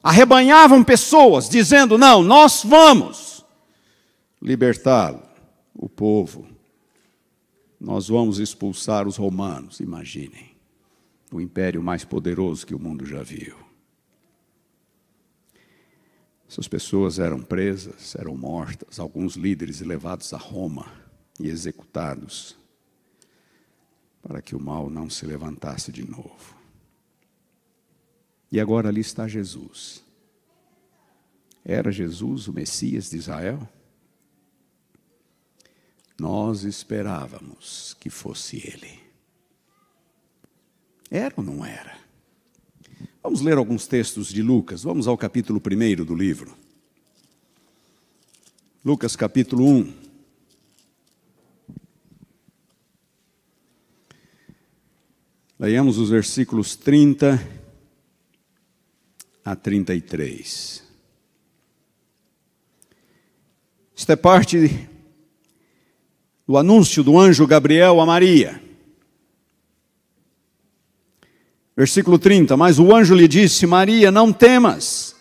Arrebanhavam 0.00 0.84
pessoas, 0.84 1.48
dizendo: 1.48 1.98
Não, 1.98 2.22
nós 2.22 2.62
vamos 2.64 3.44
libertá-lo, 4.40 5.24
o 5.74 5.88
povo. 5.88 6.46
Nós 7.80 8.06
vamos 8.06 8.38
expulsar 8.38 9.08
os 9.08 9.16
romanos, 9.16 9.80
imaginem, 9.80 10.52
o 11.32 11.40
império 11.40 11.82
mais 11.82 12.04
poderoso 12.04 12.64
que 12.64 12.76
o 12.76 12.78
mundo 12.78 13.04
já 13.04 13.24
viu. 13.24 13.56
Essas 16.48 16.68
pessoas 16.68 17.18
eram 17.18 17.42
presas, 17.42 18.14
eram 18.14 18.36
mortas, 18.36 19.00
alguns 19.00 19.34
líderes 19.34 19.80
levados 19.80 20.32
a 20.32 20.38
Roma 20.38 20.86
e 21.40 21.48
executados 21.48 22.56
para 24.28 24.42
que 24.42 24.54
o 24.54 24.60
mal 24.60 24.90
não 24.90 25.08
se 25.08 25.24
levantasse 25.24 25.90
de 25.90 26.06
novo. 26.06 26.54
E 28.52 28.60
agora 28.60 28.90
ali 28.90 29.00
está 29.00 29.26
Jesus. 29.26 30.04
Era 31.64 31.90
Jesus 31.90 32.46
o 32.46 32.52
Messias 32.52 33.08
de 33.08 33.16
Israel? 33.16 33.66
Nós 36.20 36.64
esperávamos 36.64 37.96
que 37.98 38.10
fosse 38.10 38.58
ele. 38.58 39.00
Era 41.10 41.32
ou 41.38 41.42
não 41.42 41.64
era? 41.64 41.96
Vamos 43.22 43.40
ler 43.40 43.56
alguns 43.56 43.86
textos 43.86 44.28
de 44.28 44.42
Lucas. 44.42 44.82
Vamos 44.82 45.08
ao 45.08 45.16
capítulo 45.16 45.58
1 45.58 46.04
do 46.04 46.14
livro. 46.14 46.54
Lucas 48.84 49.16
capítulo 49.16 49.64
1. 49.64 49.97
Leiamos 55.60 55.98
os 55.98 56.10
versículos 56.10 56.76
30 56.76 57.44
a 59.44 59.56
33. 59.56 60.84
Esta 63.96 64.12
é 64.12 64.16
parte 64.16 64.88
do 66.46 66.56
anúncio 66.56 67.02
do 67.02 67.18
anjo 67.18 67.44
Gabriel 67.44 68.00
a 68.00 68.06
Maria. 68.06 68.62
Versículo 71.76 72.20
30: 72.20 72.56
Mas 72.56 72.78
o 72.78 72.94
anjo 72.94 73.16
lhe 73.16 73.26
disse: 73.26 73.66
Maria, 73.66 74.12
não 74.12 74.32
temas, 74.32 75.16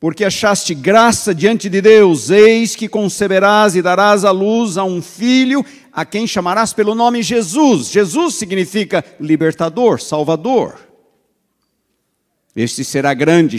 porque 0.00 0.24
achaste 0.24 0.74
graça 0.74 1.32
diante 1.32 1.68
de 1.68 1.80
Deus, 1.80 2.28
eis 2.28 2.74
que 2.74 2.88
conceberás 2.88 3.76
e 3.76 3.82
darás 3.82 4.24
à 4.24 4.32
luz 4.32 4.76
a 4.76 4.82
um 4.82 5.00
filho 5.00 5.64
a 5.94 6.04
quem 6.04 6.26
chamarás 6.26 6.72
pelo 6.72 6.94
nome 6.94 7.22
Jesus. 7.22 7.88
Jesus 7.88 8.34
significa 8.34 9.04
libertador, 9.20 10.00
salvador. 10.00 10.76
Este 12.56 12.84
será 12.84 13.14
grande, 13.14 13.58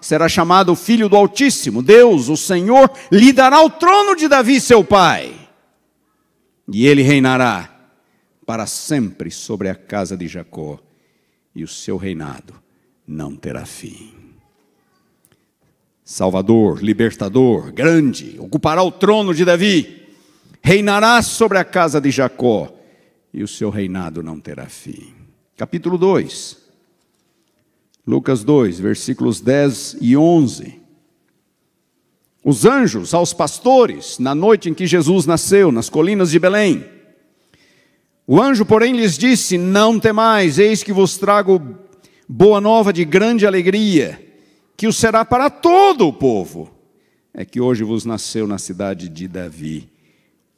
será 0.00 0.28
chamado 0.28 0.74
Filho 0.74 1.08
do 1.08 1.16
Altíssimo. 1.16 1.82
Deus, 1.82 2.28
o 2.28 2.36
Senhor, 2.36 2.90
lhe 3.10 3.32
dará 3.32 3.62
o 3.62 3.70
trono 3.70 4.16
de 4.16 4.26
Davi, 4.28 4.60
seu 4.60 4.84
pai. 4.84 5.34
E 6.72 6.86
ele 6.86 7.02
reinará 7.02 7.72
para 8.44 8.66
sempre 8.66 9.30
sobre 9.30 9.68
a 9.68 9.74
casa 9.74 10.16
de 10.16 10.28
Jacó, 10.28 10.78
e 11.54 11.64
o 11.64 11.68
seu 11.68 11.96
reinado 11.96 12.54
não 13.06 13.34
terá 13.34 13.64
fim. 13.64 14.14
Salvador, 16.04 16.82
libertador, 16.82 17.72
grande, 17.72 18.36
ocupará 18.38 18.82
o 18.82 18.92
trono 18.92 19.34
de 19.34 19.44
Davi 19.44 20.05
reinará 20.66 21.22
sobre 21.22 21.58
a 21.58 21.64
casa 21.64 22.00
de 22.00 22.10
Jacó, 22.10 22.74
e 23.32 23.40
o 23.40 23.46
seu 23.46 23.70
reinado 23.70 24.20
não 24.20 24.40
terá 24.40 24.66
fim. 24.66 25.14
Capítulo 25.56 25.96
2, 25.96 26.56
Lucas 28.04 28.42
2, 28.42 28.80
versículos 28.80 29.40
10 29.40 29.98
e 30.00 30.16
11. 30.16 30.82
Os 32.44 32.64
anjos 32.64 33.14
aos 33.14 33.32
pastores, 33.32 34.18
na 34.18 34.34
noite 34.34 34.68
em 34.68 34.74
que 34.74 34.88
Jesus 34.88 35.24
nasceu, 35.24 35.70
nas 35.70 35.88
colinas 35.88 36.32
de 36.32 36.40
Belém. 36.40 36.84
O 38.26 38.42
anjo, 38.42 38.66
porém, 38.66 38.96
lhes 38.96 39.16
disse: 39.16 39.56
Não 39.56 40.00
temais, 40.00 40.58
eis 40.58 40.82
que 40.82 40.92
vos 40.92 41.16
trago 41.16 41.78
boa 42.28 42.60
nova 42.60 42.92
de 42.92 43.04
grande 43.04 43.46
alegria, 43.46 44.20
que 44.76 44.88
o 44.88 44.92
será 44.92 45.24
para 45.24 45.48
todo 45.48 46.08
o 46.08 46.12
povo. 46.12 46.68
É 47.32 47.44
que 47.44 47.60
hoje 47.60 47.84
vos 47.84 48.04
nasceu 48.04 48.48
na 48.48 48.58
cidade 48.58 49.08
de 49.08 49.28
Davi 49.28 49.94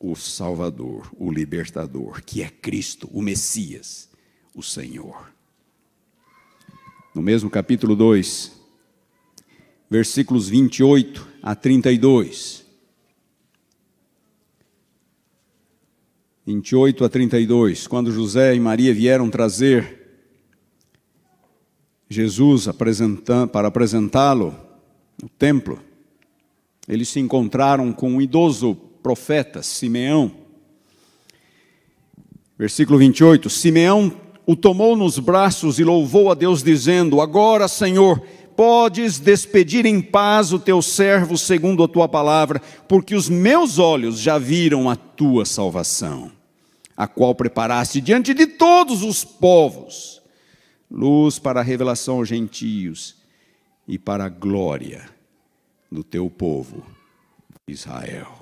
o 0.00 0.14
Salvador, 0.14 1.10
o 1.18 1.30
Libertador, 1.30 2.22
que 2.22 2.42
é 2.42 2.48
Cristo, 2.48 3.08
o 3.12 3.20
Messias, 3.20 4.08
o 4.54 4.62
Senhor. 4.62 5.32
No 7.14 7.20
mesmo 7.20 7.50
capítulo 7.50 7.96
2, 7.96 8.52
versículos 9.90 10.48
28 10.48 11.26
a 11.42 11.54
32. 11.54 12.64
28 16.46 17.04
a 17.04 17.08
32, 17.08 17.86
quando 17.86 18.12
José 18.12 18.54
e 18.54 18.60
Maria 18.60 18.94
vieram 18.94 19.28
trazer 19.28 19.98
Jesus 22.08 22.66
para 23.52 23.68
apresentá-lo 23.68 24.56
no 25.20 25.28
templo, 25.28 25.78
eles 26.86 27.08
se 27.08 27.20
encontraram 27.20 27.92
com 27.92 28.12
um 28.12 28.20
idoso 28.20 28.87
profeta, 29.02 29.62
Simeão. 29.62 30.32
Versículo 32.58 32.98
28: 32.98 33.48
Simeão 33.48 34.12
o 34.46 34.56
tomou 34.56 34.96
nos 34.96 35.18
braços 35.18 35.78
e 35.78 35.84
louvou 35.84 36.30
a 36.30 36.34
Deus, 36.34 36.62
dizendo: 36.62 37.20
Agora, 37.20 37.68
Senhor, 37.68 38.20
podes 38.56 39.18
despedir 39.18 39.86
em 39.86 40.00
paz 40.00 40.52
o 40.52 40.58
teu 40.58 40.82
servo 40.82 41.38
segundo 41.38 41.84
a 41.84 41.88
tua 41.88 42.08
palavra, 42.08 42.60
porque 42.88 43.14
os 43.14 43.28
meus 43.28 43.78
olhos 43.78 44.18
já 44.18 44.38
viram 44.38 44.90
a 44.90 44.96
tua 44.96 45.44
salvação, 45.44 46.32
a 46.96 47.06
qual 47.06 47.34
preparaste 47.34 48.00
diante 48.00 48.32
de 48.34 48.46
todos 48.46 49.02
os 49.02 49.22
povos, 49.22 50.20
luz 50.90 51.38
para 51.38 51.60
a 51.60 51.62
revelação 51.62 52.16
aos 52.16 52.28
gentios 52.28 53.16
e 53.86 53.98
para 53.98 54.24
a 54.24 54.28
glória 54.28 55.08
do 55.92 56.02
teu 56.02 56.28
povo, 56.28 56.84
Israel. 57.68 58.37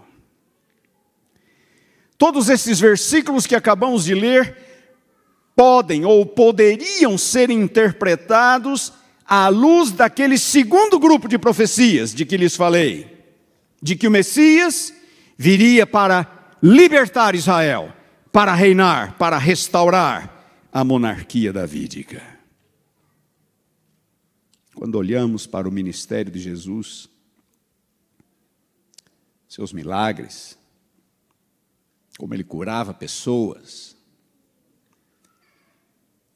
Todos 2.19 2.49
esses 2.49 2.81
versículos 2.81 3.47
que 3.47 3.55
acabamos 3.55 4.05
de 4.05 4.15
ler 4.15 4.57
podem 5.55 6.05
ou 6.05 6.25
poderiam 6.25 7.17
ser 7.17 7.51
interpretados 7.51 8.93
à 9.25 9.49
luz 9.49 9.91
daquele 9.91 10.39
segundo 10.39 10.99
grupo 10.99 11.29
de 11.29 11.39
profecias 11.39 12.15
de 12.15 12.25
que 12.25 12.37
lhes 12.37 12.55
falei, 12.55 13.25
de 13.83 13.97
que 13.97 14.07
o 14.07 14.11
Messias 14.11 14.95
viria 15.37 15.87
para 15.87 16.57
libertar 16.63 17.35
Israel, 17.35 17.93
para 18.33 18.55
reinar, 18.55 19.17
para 19.19 19.39
restaurar 19.39 20.69
a 20.73 20.85
monarquia 20.85 21.53
davídica. 21.53 22.23
Quando 24.75 24.97
olhamos 24.97 25.47
para 25.47 25.69
o 25.69 25.73
ministério 25.73 26.31
de 26.31 26.39
Jesus, 26.39 27.09
seus 29.49 29.73
milagres, 29.73 30.56
como 32.17 32.35
ele 32.35 32.45
curava 32.45 32.95
pessoas. 32.95 33.95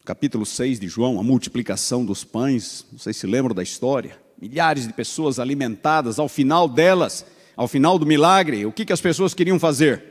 Capítulo 0.04 0.44
6 0.44 0.80
de 0.80 0.88
João, 0.88 1.20
a 1.20 1.22
multiplicação 1.22 2.04
dos 2.04 2.24
pães, 2.24 2.84
sei 2.98 3.12
se 3.12 3.26
lembram 3.26 3.54
da 3.54 3.62
história. 3.62 4.18
Milhares 4.40 4.86
de 4.86 4.92
pessoas 4.92 5.38
alimentadas, 5.38 6.18
ao 6.18 6.28
final 6.28 6.68
delas, 6.68 7.24
ao 7.56 7.68
final 7.68 7.98
do 7.98 8.06
milagre, 8.06 8.64
o 8.66 8.72
que, 8.72 8.84
que 8.84 8.92
as 8.92 9.00
pessoas 9.00 9.34
queriam 9.34 9.58
fazer? 9.58 10.02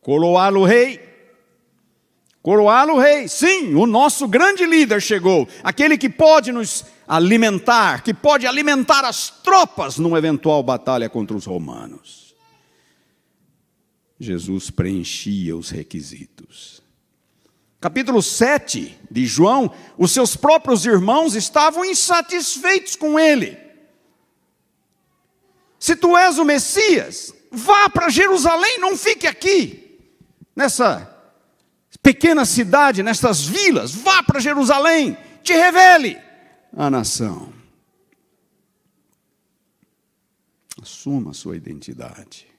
Coroá-lo 0.00 0.64
rei. 0.64 1.00
Coroá-lo 2.42 2.98
rei. 2.98 3.26
Sim, 3.26 3.74
o 3.74 3.86
nosso 3.86 4.28
grande 4.28 4.66
líder 4.66 5.00
chegou, 5.00 5.48
aquele 5.62 5.96
que 5.96 6.10
pode 6.10 6.52
nos 6.52 6.84
alimentar, 7.08 8.02
que 8.02 8.12
pode 8.12 8.46
alimentar 8.46 9.04
as 9.04 9.30
tropas 9.30 9.98
numa 9.98 10.18
eventual 10.18 10.62
batalha 10.62 11.08
contra 11.08 11.36
os 11.36 11.46
romanos. 11.46 12.23
Jesus 14.18 14.70
preenchia 14.70 15.56
os 15.56 15.70
requisitos. 15.70 16.82
Capítulo 17.80 18.22
7 18.22 18.98
de 19.10 19.26
João, 19.26 19.70
os 19.98 20.12
seus 20.12 20.36
próprios 20.36 20.86
irmãos 20.86 21.34
estavam 21.34 21.84
insatisfeitos 21.84 22.96
com 22.96 23.18
ele. 23.18 23.58
Se 25.78 25.94
tu 25.94 26.16
és 26.16 26.38
o 26.38 26.46
Messias, 26.46 27.34
vá 27.50 27.90
para 27.90 28.08
Jerusalém, 28.08 28.78
não 28.78 28.96
fique 28.96 29.26
aqui, 29.26 30.00
nessa 30.56 31.10
pequena 32.02 32.46
cidade, 32.46 33.02
nessas 33.02 33.44
vilas, 33.44 33.94
vá 33.94 34.22
para 34.22 34.40
Jerusalém, 34.40 35.16
te 35.42 35.52
revele 35.52 36.18
a 36.74 36.88
nação. 36.88 37.52
Assuma 40.80 41.32
a 41.32 41.34
sua 41.34 41.56
identidade. 41.56 42.53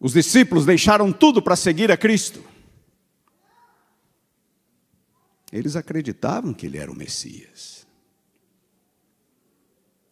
Os 0.00 0.14
discípulos 0.14 0.64
deixaram 0.64 1.12
tudo 1.12 1.42
para 1.42 1.54
seguir 1.54 1.92
a 1.92 1.96
Cristo. 1.96 2.42
Eles 5.52 5.76
acreditavam 5.76 6.54
que 6.54 6.64
ele 6.64 6.78
era 6.78 6.90
o 6.90 6.96
Messias. 6.96 7.86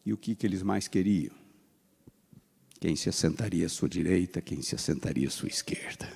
E 0.05 0.13
o 0.13 0.17
que, 0.17 0.35
que 0.35 0.47
eles 0.47 0.63
mais 0.63 0.87
queriam? 0.87 1.35
Quem 2.79 2.95
se 2.95 3.09
assentaria 3.09 3.67
à 3.67 3.69
sua 3.69 3.89
direita, 3.89 4.43
quem 4.43 4.61
se 4.61 4.75
assentaria 4.75 5.27
à 5.27 5.31
sua 5.31 5.49
esquerda. 5.49 6.13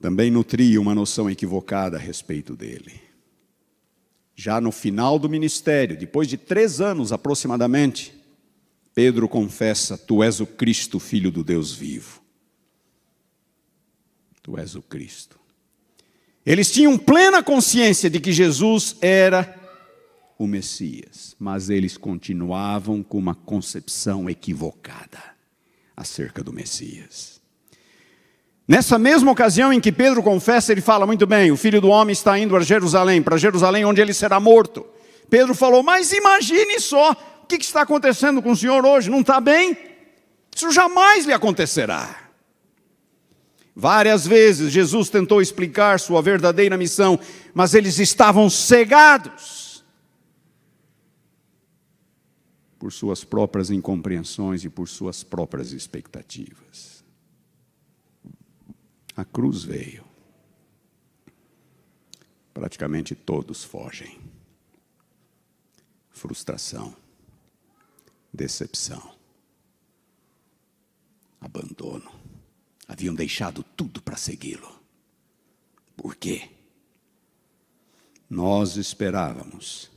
Também 0.00 0.30
nutria 0.30 0.80
uma 0.80 0.94
noção 0.94 1.30
equivocada 1.30 1.96
a 1.96 2.00
respeito 2.00 2.54
dele. 2.54 3.00
Já 4.36 4.60
no 4.60 4.70
final 4.70 5.18
do 5.18 5.28
ministério, 5.28 5.96
depois 5.96 6.28
de 6.28 6.36
três 6.36 6.80
anos 6.80 7.10
aproximadamente, 7.10 8.17
Pedro 8.98 9.28
confessa: 9.28 9.96
Tu 9.96 10.24
és 10.24 10.40
o 10.40 10.46
Cristo, 10.46 10.98
filho 10.98 11.30
do 11.30 11.44
Deus 11.44 11.72
vivo. 11.72 12.20
Tu 14.42 14.58
és 14.58 14.74
o 14.74 14.82
Cristo. 14.82 15.38
Eles 16.44 16.72
tinham 16.72 16.98
plena 16.98 17.40
consciência 17.40 18.10
de 18.10 18.18
que 18.18 18.32
Jesus 18.32 18.96
era 19.00 19.54
o 20.36 20.48
Messias, 20.48 21.36
mas 21.38 21.70
eles 21.70 21.96
continuavam 21.96 23.00
com 23.00 23.18
uma 23.18 23.36
concepção 23.36 24.28
equivocada 24.28 25.22
acerca 25.96 26.42
do 26.42 26.52
Messias. 26.52 27.40
Nessa 28.66 28.98
mesma 28.98 29.30
ocasião 29.30 29.72
em 29.72 29.80
que 29.80 29.92
Pedro 29.92 30.24
confessa, 30.24 30.72
ele 30.72 30.80
fala 30.80 31.06
muito 31.06 31.24
bem: 31.24 31.52
o 31.52 31.56
filho 31.56 31.80
do 31.80 31.86
homem 31.86 32.12
está 32.12 32.36
indo 32.36 32.56
a 32.56 32.60
Jerusalém, 32.62 33.22
para 33.22 33.36
Jerusalém, 33.36 33.84
onde 33.84 34.00
ele 34.00 34.12
será 34.12 34.40
morto. 34.40 34.84
Pedro 35.30 35.54
falou: 35.54 35.84
Mas 35.84 36.10
imagine 36.10 36.80
só, 36.80 37.37
o 37.54 37.58
que 37.58 37.64
está 37.64 37.80
acontecendo 37.80 38.42
com 38.42 38.52
o 38.52 38.56
senhor 38.56 38.84
hoje? 38.84 39.08
Não 39.08 39.20
está 39.20 39.40
bem? 39.40 39.76
Isso 40.54 40.70
jamais 40.70 41.24
lhe 41.24 41.32
acontecerá. 41.32 42.28
Várias 43.74 44.26
vezes 44.26 44.72
Jesus 44.72 45.08
tentou 45.08 45.40
explicar 45.40 45.98
sua 45.98 46.20
verdadeira 46.20 46.76
missão, 46.76 47.18
mas 47.54 47.72
eles 47.74 47.98
estavam 47.98 48.50
cegados 48.50 49.84
por 52.78 52.92
suas 52.92 53.24
próprias 53.24 53.70
incompreensões 53.70 54.64
e 54.64 54.68
por 54.68 54.88
suas 54.88 55.24
próprias 55.24 55.72
expectativas. 55.72 57.02
A 59.16 59.24
cruz 59.24 59.64
veio. 59.64 60.04
Praticamente 62.52 63.14
todos 63.14 63.64
fogem. 63.64 64.18
Frustração, 66.10 66.94
decepção, 68.38 69.02
abandono. 71.40 72.10
Haviam 72.86 73.14
deixado 73.14 73.62
tudo 73.62 74.00
para 74.00 74.16
segui-lo. 74.16 74.80
Por 75.96 76.14
quê? 76.14 76.48
Nós 78.30 78.76
esperávamos 78.76 79.90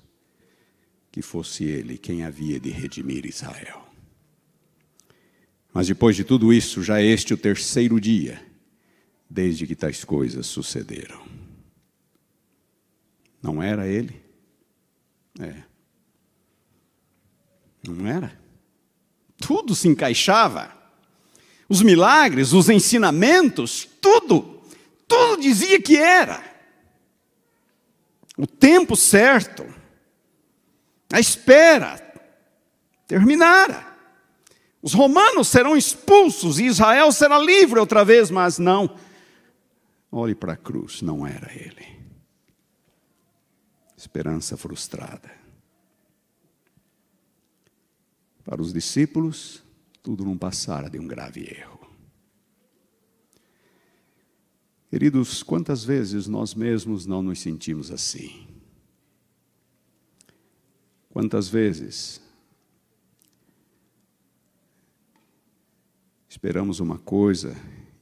que 1.11 1.21
fosse 1.21 1.63
ele 1.65 1.97
quem 1.97 2.23
havia 2.23 2.59
de 2.59 2.69
redimir 2.69 3.25
Israel. 3.25 3.87
Mas 5.73 5.87
depois 5.87 6.15
de 6.15 6.23
tudo 6.23 6.51
isso, 6.51 6.83
já 6.83 6.99
é 6.99 7.05
este 7.05 7.33
o 7.33 7.37
terceiro 7.37 8.01
dia 8.01 8.45
desde 9.29 9.65
que 9.67 9.75
tais 9.75 10.03
coisas 10.03 10.47
sucederam. 10.47 11.25
Não 13.41 13.61
era 13.63 13.87
ele? 13.87 14.21
É. 15.39 15.70
Não 17.87 18.07
era? 18.07 18.39
Tudo 19.37 19.75
se 19.75 19.87
encaixava. 19.87 20.71
Os 21.67 21.81
milagres, 21.81 22.53
os 22.53 22.69
ensinamentos, 22.69 23.87
tudo, 24.01 24.61
tudo 25.07 25.41
dizia 25.41 25.81
que 25.81 25.97
era. 25.97 26.43
O 28.37 28.45
tempo 28.45 28.95
certo, 28.95 29.65
a 31.11 31.19
espera 31.19 31.99
terminara. 33.07 33.87
Os 34.81 34.93
romanos 34.93 35.47
serão 35.47 35.77
expulsos 35.77 36.59
e 36.59 36.65
Israel 36.65 37.11
será 37.11 37.37
livre 37.37 37.79
outra 37.79 38.03
vez, 38.03 38.31
mas 38.31 38.57
não 38.57 38.95
Olhe 40.11 40.35
para 40.35 40.53
a 40.53 40.57
cruz, 40.57 41.01
não 41.01 41.25
era 41.25 41.53
ele. 41.53 41.87
Esperança 43.95 44.57
frustrada. 44.57 45.31
Para 48.51 48.61
os 48.61 48.73
discípulos, 48.73 49.63
tudo 50.03 50.25
não 50.25 50.37
passara 50.37 50.89
de 50.89 50.99
um 50.99 51.07
grave 51.07 51.39
erro. 51.39 51.79
Queridos, 54.89 55.41
quantas 55.41 55.85
vezes 55.85 56.27
nós 56.27 56.53
mesmos 56.53 57.05
não 57.05 57.23
nos 57.23 57.39
sentimos 57.39 57.89
assim? 57.91 58.45
Quantas 61.11 61.47
vezes 61.47 62.21
esperamos 66.27 66.81
uma 66.81 66.97
coisa 66.97 67.55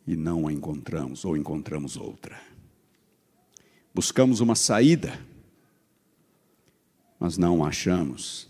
e 0.07 0.15
não 0.15 0.47
a 0.47 0.51
encontramos, 0.51 1.25
ou 1.25 1.37
encontramos 1.37 1.95
outra. 1.95 2.41
Buscamos 3.93 4.39
uma 4.39 4.55
saída, 4.55 5.23
mas 7.19 7.37
não 7.37 7.63
a 7.63 7.67
achamos, 7.67 8.48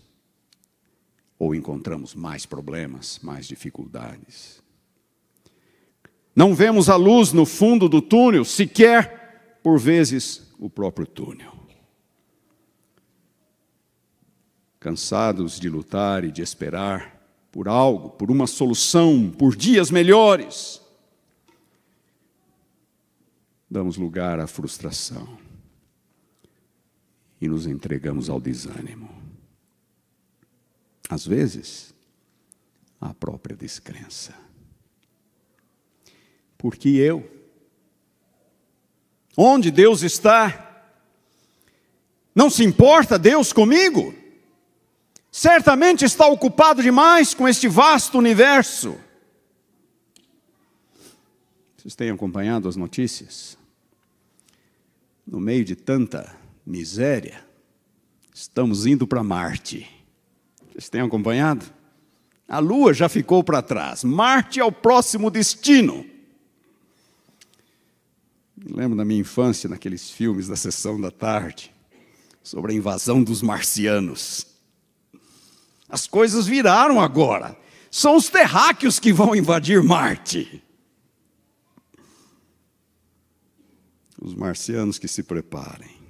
ou 1.40 1.56
encontramos 1.56 2.14
mais 2.14 2.46
problemas, 2.46 3.18
mais 3.20 3.48
dificuldades. 3.48 4.62
Não 6.36 6.54
vemos 6.54 6.88
a 6.88 6.94
luz 6.94 7.32
no 7.32 7.44
fundo 7.44 7.88
do 7.88 8.00
túnel, 8.00 8.44
sequer, 8.44 9.58
por 9.60 9.76
vezes, 9.76 10.52
o 10.60 10.70
próprio 10.70 11.04
túnel. 11.04 11.52
Cansados 14.78 15.58
de 15.58 15.68
lutar 15.68 16.22
e 16.22 16.30
de 16.30 16.42
esperar 16.42 17.18
por 17.50 17.66
algo, 17.66 18.10
por 18.10 18.30
uma 18.30 18.46
solução, 18.46 19.28
por 19.28 19.56
dias 19.56 19.90
melhores 19.90 20.80
damos 23.70 23.96
lugar 23.96 24.40
à 24.40 24.46
frustração 24.48 25.38
e 27.40 27.48
nos 27.48 27.66
entregamos 27.66 28.28
ao 28.28 28.40
desânimo. 28.40 29.08
Às 31.10 31.26
vezes, 31.26 31.92
à 33.00 33.12
própria 33.12 33.56
descrença. 33.56 34.32
Porque 36.56 36.90
eu? 36.90 37.28
Onde 39.36 39.70
Deus 39.70 40.02
está? 40.02 40.84
Não 42.34 42.48
se 42.48 42.62
importa 42.62 43.18
Deus 43.18 43.52
comigo? 43.52 44.14
Certamente 45.32 46.04
está 46.04 46.26
ocupado 46.26 46.82
demais 46.82 47.34
com 47.34 47.48
este 47.48 47.66
vasto 47.66 48.16
universo. 48.16 48.96
Vocês 51.76 51.94
têm 51.94 52.10
acompanhado 52.10 52.68
as 52.68 52.76
notícias? 52.76 53.58
no 55.30 55.38
meio 55.38 55.64
de 55.64 55.76
tanta 55.76 56.36
miséria, 56.66 57.44
estamos 58.34 58.84
indo 58.84 59.06
para 59.06 59.22
Marte. 59.22 59.88
Vocês 60.80 60.88
têm 60.88 61.02
acompanhado? 61.02 61.66
A 62.48 62.58
Lua 62.58 62.94
já 62.94 63.06
ficou 63.06 63.44
para 63.44 63.60
trás. 63.60 64.02
Marte 64.02 64.60
é 64.60 64.64
o 64.64 64.72
próximo 64.72 65.30
destino. 65.30 66.06
Me 68.56 68.72
lembro 68.72 68.96
da 68.96 69.04
minha 69.04 69.20
infância 69.20 69.68
naqueles 69.68 70.10
filmes 70.10 70.48
da 70.48 70.56
sessão 70.56 70.98
da 70.98 71.10
tarde 71.10 71.70
sobre 72.42 72.72
a 72.72 72.74
invasão 72.74 73.22
dos 73.22 73.42
marcianos. 73.42 74.46
As 75.86 76.06
coisas 76.06 76.46
viraram 76.46 76.98
agora. 76.98 77.54
São 77.90 78.16
os 78.16 78.30
terráqueos 78.30 78.98
que 78.98 79.12
vão 79.12 79.36
invadir 79.36 79.82
Marte. 79.82 80.64
Os 84.18 84.34
marcianos 84.34 84.98
que 84.98 85.08
se 85.08 85.22
preparem. 85.22 86.00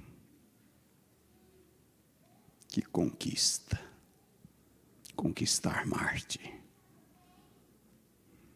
Que 2.69 2.81
conquista. 2.81 3.90
Conquistar 5.15 5.85
Marte. 5.85 6.39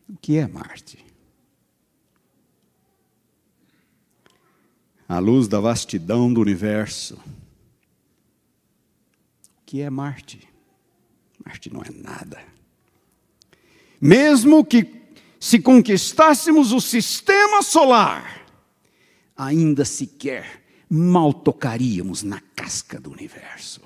O 0.10 0.18
que 0.18 0.38
é 0.38 0.48
Marte? 0.48 1.06
A 5.08 5.20
luz 5.20 5.48
da 5.48 5.60
vastidão 5.60 6.34
do 6.34 6.42
universo. 6.42 7.16
O 7.16 7.22
que 9.66 9.82
é 9.82 9.90
Marte? 9.90 10.48
Marte 11.46 11.72
não 11.72 11.84
é 11.84 11.92
nada. 11.92 12.44
Mesmo 14.02 14.66
que 14.66 15.04
se 15.40 15.60
conquistássemos 15.60 16.72
o 16.72 16.82
sistema 16.82 17.62
solar, 17.62 18.48
ainda 19.38 19.86
sequer 19.86 20.64
mal 20.90 21.32
tocaríamos 21.32 22.24
na 22.24 22.42
casca 22.56 23.00
do 23.00 23.12
universo. 23.12 23.85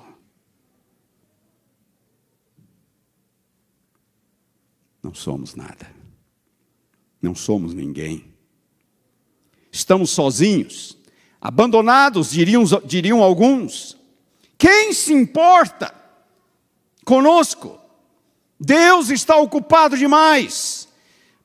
Não 5.10 5.14
somos 5.16 5.56
nada. 5.56 5.90
Não 7.20 7.34
somos 7.34 7.74
ninguém. 7.74 8.32
Estamos 9.72 10.10
sozinhos, 10.10 10.96
abandonados, 11.40 12.30
diriam, 12.30 12.62
diriam 12.84 13.20
alguns. 13.20 13.96
Quem 14.56 14.92
se 14.92 15.12
importa 15.12 15.92
conosco? 17.04 17.76
Deus 18.58 19.10
está 19.10 19.36
ocupado 19.36 19.98
demais 19.98 20.86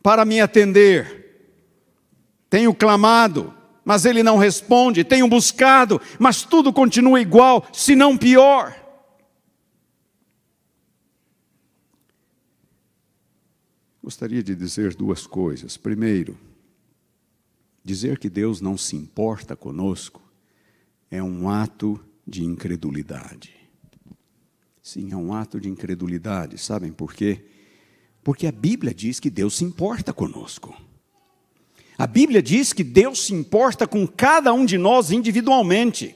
para 0.04 0.24
me 0.26 0.40
atender. 0.40 1.50
Tenho 2.48 2.72
clamado, 2.72 3.52
mas 3.84 4.06
ele 4.06 4.22
não 4.22 4.38
responde. 4.38 5.04
Tenho 5.04 5.28
buscado, 5.28 6.00
mas 6.20 6.44
tudo 6.44 6.72
continua 6.72 7.20
igual, 7.20 7.66
se 7.74 7.96
não 7.96 8.16
pior. 8.16 8.76
Gostaria 14.06 14.44
de 14.44 14.54
dizer 14.54 14.94
duas 14.94 15.26
coisas. 15.26 15.78
Primeiro, 15.78 16.38
dizer 17.84 18.20
que 18.20 18.30
Deus 18.30 18.62
não 18.62 18.78
se 18.78 18.96
importa 18.96 19.56
conosco 19.56 20.22
é 21.10 21.24
um 21.24 21.50
ato 21.50 22.00
de 22.26 22.44
incredulidade. 22.44 23.56
Sim, 24.80 25.12
é 25.12 25.18
um 25.18 25.34
ato 25.34 25.60
de 25.60 25.70
incredulidade. 25.70 26.60
Sabem 26.60 26.92
por 26.92 27.16
quê? 27.16 27.46
Porque 28.24 28.46
a 28.46 28.52
Bíblia 28.52 28.94
diz 28.94 29.20
que 29.20 29.32
Deus 29.32 29.56
se 29.56 29.64
importa 29.64 30.14
conosco. 30.14 30.80
A 31.98 32.06
Bíblia 32.06 32.44
diz 32.44 32.74
que 32.74 32.84
Deus 32.84 33.26
se 33.26 33.34
importa 33.34 33.88
com 33.88 34.06
cada 34.06 34.54
um 34.54 34.68
de 34.68 34.78
nós 34.78 35.10
individualmente. 35.10 36.16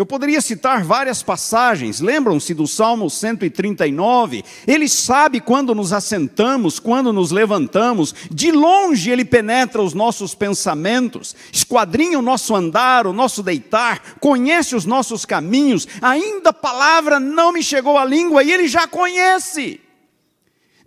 Eu 0.00 0.06
poderia 0.06 0.40
citar 0.40 0.82
várias 0.82 1.22
passagens, 1.22 2.00
lembram-se 2.00 2.54
do 2.54 2.66
Salmo 2.66 3.10
139? 3.10 4.42
Ele 4.66 4.88
sabe 4.88 5.42
quando 5.42 5.74
nos 5.74 5.92
assentamos, 5.92 6.78
quando 6.78 7.12
nos 7.12 7.30
levantamos, 7.30 8.14
de 8.30 8.50
longe 8.50 9.10
ele 9.10 9.26
penetra 9.26 9.82
os 9.82 9.92
nossos 9.92 10.34
pensamentos, 10.34 11.36
esquadrinha 11.52 12.18
o 12.18 12.22
nosso 12.22 12.56
andar, 12.56 13.06
o 13.06 13.12
nosso 13.12 13.42
deitar, 13.42 14.14
conhece 14.18 14.74
os 14.74 14.86
nossos 14.86 15.26
caminhos, 15.26 15.86
ainda 16.00 16.48
a 16.48 16.54
palavra 16.54 17.20
não 17.20 17.52
me 17.52 17.62
chegou 17.62 17.98
à 17.98 18.04
língua 18.06 18.42
e 18.42 18.50
ele 18.50 18.68
já 18.68 18.88
conhece. 18.88 19.82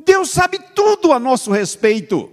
Deus 0.04 0.32
sabe 0.32 0.58
tudo 0.74 1.14
a 1.14 1.20
nosso 1.20 1.52
respeito, 1.52 2.32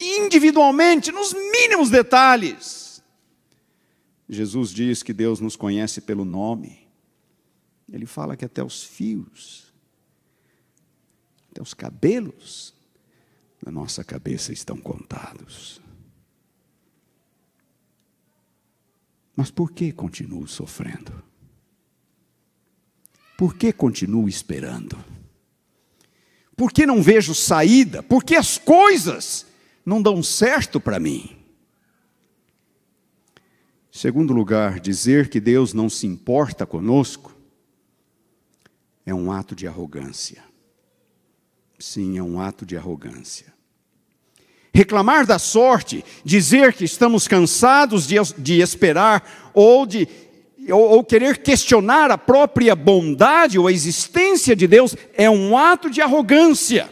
individualmente, 0.00 1.12
nos 1.12 1.32
mínimos 1.32 1.88
detalhes. 1.88 2.77
Jesus 4.28 4.70
diz 4.70 5.02
que 5.02 5.12
Deus 5.12 5.40
nos 5.40 5.56
conhece 5.56 6.00
pelo 6.00 6.24
nome. 6.24 6.86
Ele 7.90 8.04
fala 8.04 8.36
que 8.36 8.44
até 8.44 8.62
os 8.62 8.84
fios, 8.84 9.72
até 11.50 11.62
os 11.62 11.72
cabelos 11.72 12.74
da 13.62 13.72
nossa 13.72 14.04
cabeça 14.04 14.52
estão 14.52 14.76
contados. 14.76 15.80
Mas 19.34 19.50
por 19.50 19.72
que 19.72 19.92
continuo 19.92 20.46
sofrendo? 20.46 21.22
Por 23.38 23.54
que 23.54 23.72
continuo 23.72 24.28
esperando? 24.28 25.02
Por 26.56 26.72
que 26.72 26.84
não 26.84 27.00
vejo 27.00 27.34
saída? 27.34 28.02
Por 28.02 28.24
que 28.24 28.34
as 28.34 28.58
coisas 28.58 29.46
não 29.86 30.02
dão 30.02 30.22
certo 30.24 30.80
para 30.80 30.98
mim? 30.98 31.37
Segundo 34.00 34.32
lugar, 34.32 34.78
dizer 34.78 35.28
que 35.28 35.40
Deus 35.40 35.74
não 35.74 35.90
se 35.90 36.06
importa 36.06 36.64
conosco 36.64 37.36
é 39.04 39.12
um 39.12 39.32
ato 39.32 39.56
de 39.56 39.66
arrogância. 39.66 40.40
Sim, 41.80 42.16
é 42.16 42.22
um 42.22 42.40
ato 42.40 42.64
de 42.64 42.76
arrogância. 42.76 43.52
Reclamar 44.72 45.26
da 45.26 45.36
sorte, 45.36 46.04
dizer 46.24 46.74
que 46.74 46.84
estamos 46.84 47.26
cansados 47.26 48.06
de, 48.06 48.14
de 48.38 48.60
esperar 48.60 49.50
ou 49.52 49.84
de 49.84 50.06
ou, 50.70 50.90
ou 50.90 51.02
querer 51.02 51.38
questionar 51.38 52.08
a 52.12 52.16
própria 52.16 52.76
bondade 52.76 53.58
ou 53.58 53.66
a 53.66 53.72
existência 53.72 54.54
de 54.54 54.68
Deus 54.68 54.94
é 55.14 55.28
um 55.28 55.58
ato 55.58 55.90
de 55.90 56.00
arrogância. 56.00 56.88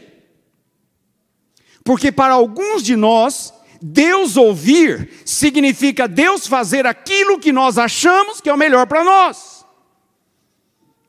Porque 1.84 2.10
para 2.10 2.34
alguns 2.34 2.82
de 2.82 2.96
nós, 2.96 3.54
Deus 3.80 4.36
ouvir 4.36 5.10
significa 5.24 6.08
Deus 6.08 6.46
fazer 6.46 6.86
aquilo 6.86 7.38
que 7.38 7.52
nós 7.52 7.78
achamos 7.78 8.40
que 8.40 8.48
é 8.48 8.54
o 8.54 8.58
melhor 8.58 8.86
para 8.86 9.04
nós. 9.04 9.64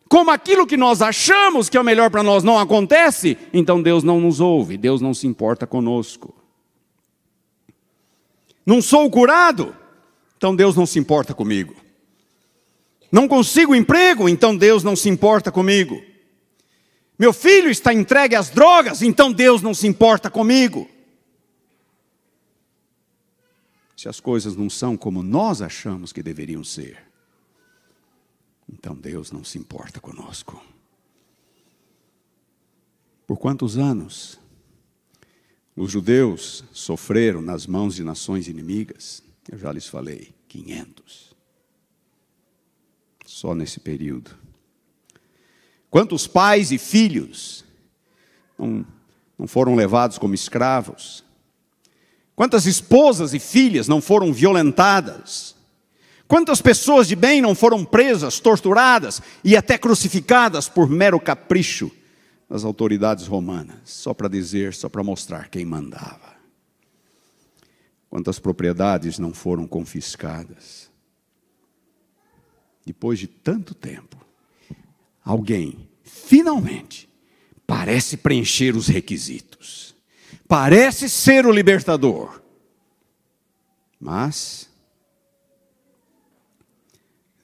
Como 0.10 0.32
aquilo 0.32 0.66
que 0.66 0.78
nós 0.78 1.02
achamos 1.02 1.70
que 1.70 1.78
é 1.78 1.82
o 1.82 1.84
melhor 1.84 2.10
para 2.10 2.24
nós 2.24 2.44
não 2.44 2.58
acontece, 2.58 3.38
então 3.54 3.82
Deus 3.82 4.04
não 4.04 4.20
nos 4.20 4.40
ouve, 4.40 4.78
Deus 4.78 5.02
não 5.02 5.14
se 5.14 5.28
importa 5.28 5.68
conosco. 5.68 6.34
Não 8.66 8.82
sou 8.82 9.10
curado, 9.10 9.76
então 10.38 10.56
Deus 10.56 10.76
não 10.76 10.86
se 10.86 11.00
importa 11.00 11.34
comigo. 11.34 11.76
Não 13.12 13.28
consigo 13.28 13.76
emprego, 13.76 14.28
então 14.28 14.56
Deus 14.56 14.84
não 14.84 14.96
se 14.96 15.10
importa 15.10 15.52
comigo. 15.52 16.02
Meu 17.18 17.34
filho 17.34 17.70
está 17.70 17.94
entregue 17.94 18.36
às 18.36 18.50
drogas, 18.50 19.02
então 19.02 19.32
Deus 19.32 19.62
não 19.62 19.74
se 19.74 19.88
importa 19.88 20.30
comigo. 20.30 20.88
Se 23.98 24.08
as 24.08 24.20
coisas 24.20 24.56
não 24.56 24.70
são 24.70 24.96
como 24.96 25.24
nós 25.24 25.60
achamos 25.60 26.14
que 26.14 26.22
deveriam 26.22 26.64
ser, 26.64 27.04
então 28.72 28.96
Deus 28.96 29.32
não 29.32 29.44
se 29.44 29.58
importa 29.58 30.00
conosco. 30.00 30.64
Por 33.26 33.38
quantos 33.38 33.76
anos 33.76 34.40
os 35.76 35.92
judeus 35.92 36.64
sofreram 36.72 37.42
nas 37.42 37.66
mãos 37.66 37.96
de 37.96 38.04
nações 38.04 38.48
inimigas? 38.48 39.24
Eu 39.50 39.58
já 39.58 39.72
lhes 39.72 39.88
falei, 39.88 40.34
500. 40.48 41.36
Só 43.26 43.56
nesse 43.56 43.80
período. 43.80 44.32
Quantos 45.90 46.28
pais 46.28 46.72
e 46.72 46.78
filhos 46.78 47.66
não, 48.58 48.86
não 49.38 49.48
foram 49.48 49.76
levados 49.76 50.18
como 50.18 50.36
escravos? 50.36 51.24
Quantas 52.38 52.68
esposas 52.68 53.34
e 53.34 53.40
filhas 53.40 53.88
não 53.88 54.00
foram 54.00 54.32
violentadas? 54.32 55.56
Quantas 56.28 56.62
pessoas 56.62 57.08
de 57.08 57.16
bem 57.16 57.42
não 57.42 57.56
foram 57.56 57.84
presas, 57.84 58.40
torturadas 58.40 59.20
e 59.44 59.58
até 59.58 59.76
crucificadas 59.76 60.70
por 60.70 60.88
mero 60.88 61.20
capricho 61.20 61.90
das 62.48 62.64
autoridades 62.64 63.26
romanas, 63.26 63.80
só 63.86 64.14
para 64.14 64.28
dizer, 64.28 64.76
só 64.76 64.88
para 64.88 65.04
mostrar 65.04 65.50
quem 65.50 65.66
mandava? 65.66 66.38
Quantas 68.08 68.38
propriedades 68.38 69.18
não 69.18 69.34
foram 69.34 69.66
confiscadas? 69.66 70.92
Depois 72.86 73.18
de 73.18 73.26
tanto 73.26 73.74
tempo, 73.74 74.16
alguém 75.26 75.90
finalmente 76.04 77.10
parece 77.66 78.16
preencher 78.16 78.76
os 78.76 78.88
requisitos 78.88 79.97
parece 80.48 81.10
ser 81.10 81.46
o 81.46 81.52
libertador, 81.52 82.42
mas 84.00 84.70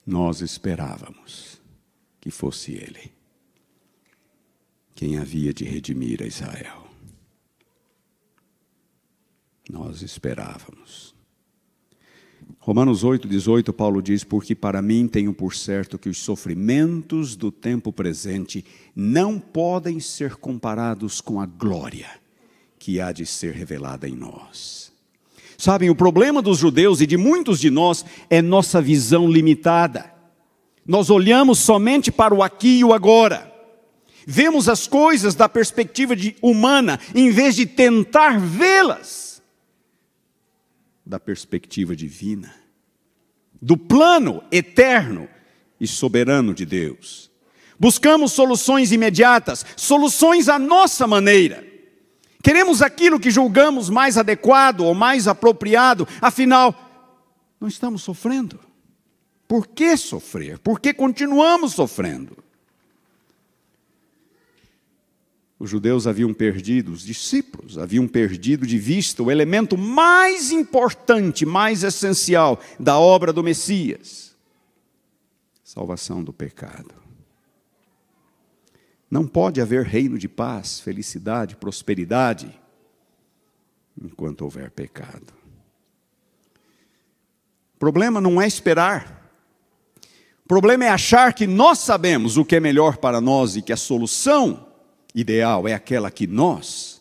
nós 0.06 0.42
esperávamos 0.42 1.62
que 2.22 2.32
fosse 2.32 2.72
ele 2.72 3.12
quem 4.96 5.18
havia 5.18 5.54
de 5.54 5.66
redimir 5.66 6.22
a 6.22 6.26
Israel. 6.26 6.88
Nós 9.70 10.02
esperávamos. 10.02 11.14
Romanos 12.60 13.04
8, 13.04 13.28
18, 13.28 13.74
Paulo 13.74 14.02
diz: 14.02 14.24
Porque 14.24 14.54
para 14.54 14.82
mim 14.82 15.08
tenho 15.08 15.34
por 15.34 15.56
certo 15.56 15.98
que 15.98 16.10
os 16.10 16.20
sofrimentos 16.20 17.36
do 17.36 17.52
tempo 17.52 17.92
presente 17.92 18.64
não 18.96 19.40
podem 19.40 20.00
ser 20.00 20.36
comparados 20.36 21.20
com 21.20 21.42
a 21.42 21.46
glória 21.46 22.23
que 22.84 23.00
há 23.00 23.14
de 23.14 23.26
ser 23.26 23.54
revelada 23.54 24.10
em 24.10 24.14
nós. 24.14 24.92
Sabem, 25.58 25.90
o 25.90 25.96
problema 25.96 26.42
dos 26.42 26.58
judeus 26.58 27.00
e 27.00 27.08
de 27.08 27.16
muitos 27.16 27.58
de 27.58 27.70
nós 27.70 28.04
é 28.30 28.42
nossa 28.42 28.82
visão 28.82 29.26
limitada. 29.26 30.14
Nós 30.86 31.10
olhamos 31.10 31.60
somente 31.60 32.12
para 32.12 32.36
o 32.36 32.44
aqui 32.44 32.80
e 32.80 32.84
o 32.84 32.92
agora. 32.92 33.50
Vemos 34.28 34.68
as 34.68 34.86
coisas 34.86 35.34
da 35.34 35.48
perspectiva 35.48 36.14
de 36.14 36.36
humana, 36.42 37.00
em 37.16 37.30
vez 37.30 37.56
de 37.56 37.66
tentar 37.66 38.38
vê-las 38.38 39.42
da 41.06 41.18
perspectiva 41.18 41.96
divina, 41.96 42.54
do 43.62 43.78
plano 43.78 44.44
eterno 44.52 45.30
e 45.80 45.88
soberano 45.88 46.54
de 46.54 46.66
Deus. 46.66 47.32
Buscamos 47.80 48.34
soluções 48.34 48.92
imediatas, 48.92 49.66
soluções 49.78 50.50
à 50.50 50.60
nossa 50.60 51.08
maneira. 51.08 51.72
Queremos 52.44 52.82
aquilo 52.82 53.22
que 53.22 53.32
julgamos 53.32 53.90
mais 53.90 54.18
adequado 54.18 54.82
ou 54.82 54.94
mais 54.94 55.30
apropriado, 55.30 56.06
afinal, 56.22 56.76
não 57.58 57.70
estamos 57.70 58.04
sofrendo. 58.04 58.60
Por 59.48 59.66
que 59.66 59.96
sofrer? 59.96 60.60
Por 60.60 60.82
que 60.82 60.94
continuamos 60.94 61.72
sofrendo? 61.72 62.38
Os 65.58 65.70
judeus 65.70 66.06
haviam 66.06 66.34
perdido, 66.34 66.92
os 66.92 67.04
discípulos 67.04 67.78
haviam 67.78 68.06
perdido 68.10 68.68
de 68.68 68.78
vista 68.78 69.24
o 69.24 69.32
elemento 69.32 69.78
mais 69.78 70.52
importante, 70.52 71.46
mais 71.46 71.82
essencial 71.82 72.60
da 72.78 73.00
obra 73.00 73.32
do 73.32 73.42
Messias: 73.42 74.36
salvação 75.64 76.22
do 76.22 76.34
pecado. 76.34 76.94
Não 79.14 79.28
pode 79.28 79.62
haver 79.62 79.86
reino 79.86 80.18
de 80.18 80.28
paz, 80.28 80.80
felicidade, 80.80 81.56
prosperidade, 81.56 82.60
enquanto 83.96 84.42
houver 84.42 84.72
pecado. 84.72 85.32
O 87.76 87.78
problema 87.78 88.20
não 88.20 88.42
é 88.42 88.48
esperar. 88.48 89.32
O 90.44 90.48
problema 90.48 90.86
é 90.86 90.90
achar 90.90 91.32
que 91.32 91.46
nós 91.46 91.78
sabemos 91.78 92.38
o 92.38 92.44
que 92.44 92.56
é 92.56 92.60
melhor 92.60 92.98
para 92.98 93.22
nós 93.22 93.56
e 93.56 93.62
que 93.62 93.72
a 93.72 93.78
solução 93.78 94.68
ideal 95.14 95.68
é 95.68 95.76
aquela 95.76 96.10
que 96.10 96.26
nós 96.26 97.00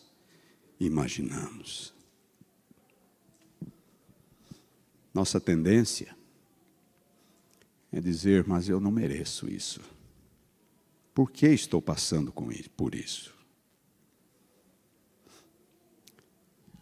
imaginamos. 0.79 1.95
Nossa 5.11 5.41
tendência 5.41 6.15
é 7.91 7.99
dizer, 7.99 8.45
mas 8.47 8.69
eu 8.69 8.79
não 8.79 8.91
mereço 8.91 9.49
isso. 9.49 9.92
Por 11.13 11.29
que 11.29 11.47
estou 11.47 11.81
passando 11.81 12.33
por 12.75 12.95
isso? 12.95 13.33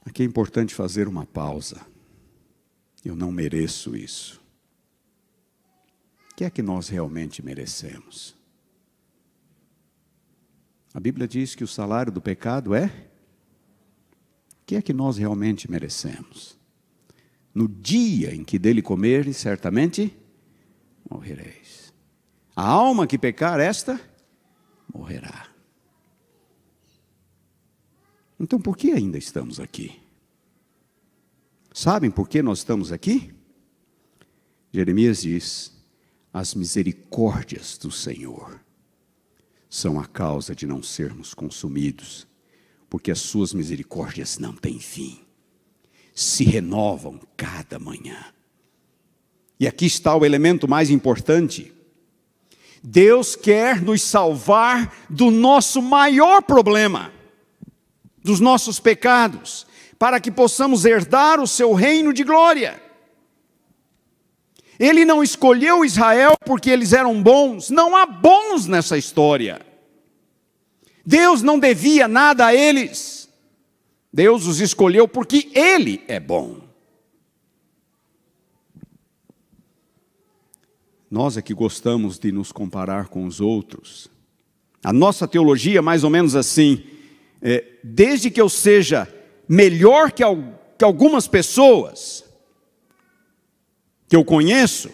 Aqui 0.05 0.23
é 0.23 0.25
importante 0.25 0.73
fazer 0.73 1.07
uma 1.07 1.25
pausa. 1.25 1.85
Eu 3.03 3.15
não 3.15 3.31
mereço 3.31 3.95
isso. 3.95 4.41
O 6.31 6.35
que 6.35 6.45
é 6.45 6.49
que 6.49 6.61
nós 6.61 6.87
realmente 6.87 7.43
merecemos? 7.43 8.35
A 10.93 10.99
Bíblia 10.99 11.27
diz 11.27 11.53
que 11.53 11.63
o 11.63 11.67
salário 11.67 12.11
do 12.11 12.21
pecado 12.21 12.73
é? 12.73 12.85
O 12.85 14.65
que 14.65 14.75
é 14.75 14.81
que 14.81 14.93
nós 14.93 15.17
realmente 15.17 15.69
merecemos? 15.69 16.57
No 17.53 17.67
dia 17.67 18.33
em 18.33 18.43
que 18.43 18.57
dele 18.57 18.81
comeres, 18.81 19.37
certamente 19.37 20.17
morrereis. 21.09 21.93
A 22.55 22.65
alma 22.65 23.05
que 23.05 23.17
pecar, 23.17 23.59
esta 23.59 23.99
morrerá. 24.93 25.47
Então 28.39 28.59
por 28.59 28.75
que 28.75 28.91
ainda 28.91 29.17
estamos 29.17 29.59
aqui? 29.59 30.01
Sabem 31.73 32.11
por 32.11 32.27
que 32.27 32.41
nós 32.41 32.59
estamos 32.59 32.91
aqui? 32.91 33.33
Jeremias 34.71 35.21
diz: 35.21 35.71
as 36.33 36.53
misericórdias 36.53 37.77
do 37.77 37.91
Senhor 37.91 38.59
são 39.69 39.99
a 39.99 40.05
causa 40.05 40.53
de 40.53 40.65
não 40.65 40.83
sermos 40.83 41.33
consumidos, 41.33 42.27
porque 42.89 43.11
as 43.11 43.19
suas 43.19 43.53
misericórdias 43.53 44.37
não 44.37 44.53
têm 44.53 44.79
fim, 44.79 45.21
se 46.13 46.43
renovam 46.43 47.19
cada 47.37 47.79
manhã. 47.79 48.33
E 49.59 49.67
aqui 49.67 49.85
está 49.85 50.15
o 50.15 50.25
elemento 50.25 50.67
mais 50.67 50.89
importante. 50.89 51.71
Deus 52.83 53.35
quer 53.35 53.81
nos 53.81 54.01
salvar 54.01 54.91
do 55.09 55.29
nosso 55.29 55.81
maior 55.81 56.41
problema, 56.41 57.11
dos 58.23 58.39
nossos 58.39 58.79
pecados, 58.79 59.67
para 59.99 60.19
que 60.19 60.31
possamos 60.31 60.83
herdar 60.83 61.39
o 61.39 61.47
seu 61.47 61.73
reino 61.73 62.11
de 62.11 62.23
glória. 62.23 62.81
Ele 64.79 65.05
não 65.05 65.21
escolheu 65.21 65.85
Israel 65.85 66.33
porque 66.43 66.71
eles 66.71 66.91
eram 66.91 67.21
bons, 67.21 67.69
não 67.69 67.95
há 67.95 68.05
bons 68.05 68.65
nessa 68.65 68.97
história. 68.97 69.61
Deus 71.05 71.41
não 71.41 71.59
devia 71.59 72.07
nada 72.07 72.47
a 72.47 72.55
eles. 72.55 73.29
Deus 74.11 74.45
os 74.45 74.59
escolheu 74.59 75.07
porque 75.07 75.49
Ele 75.53 76.03
é 76.07 76.19
bom. 76.19 76.60
Nós 81.11 81.35
é 81.35 81.41
que 81.41 81.53
gostamos 81.53 82.17
de 82.17 82.31
nos 82.31 82.53
comparar 82.53 83.09
com 83.09 83.25
os 83.25 83.41
outros. 83.41 84.09
A 84.81 84.93
nossa 84.93 85.27
teologia 85.27 85.79
é 85.79 85.81
mais 85.81 86.05
ou 86.05 86.09
menos 86.09 86.37
assim: 86.37 86.85
é, 87.41 87.65
desde 87.83 88.31
que 88.31 88.39
eu 88.39 88.47
seja 88.47 89.13
melhor 89.45 90.13
que, 90.13 90.23
que 90.77 90.85
algumas 90.85 91.27
pessoas, 91.27 92.23
que 94.07 94.15
eu 94.15 94.23
conheço, 94.23 94.89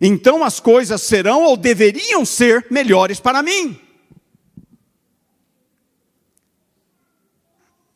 então 0.00 0.42
as 0.42 0.58
coisas 0.58 1.00
serão 1.02 1.44
ou 1.44 1.56
deveriam 1.56 2.24
ser 2.24 2.66
melhores 2.68 3.20
para 3.20 3.40
mim. 3.40 3.78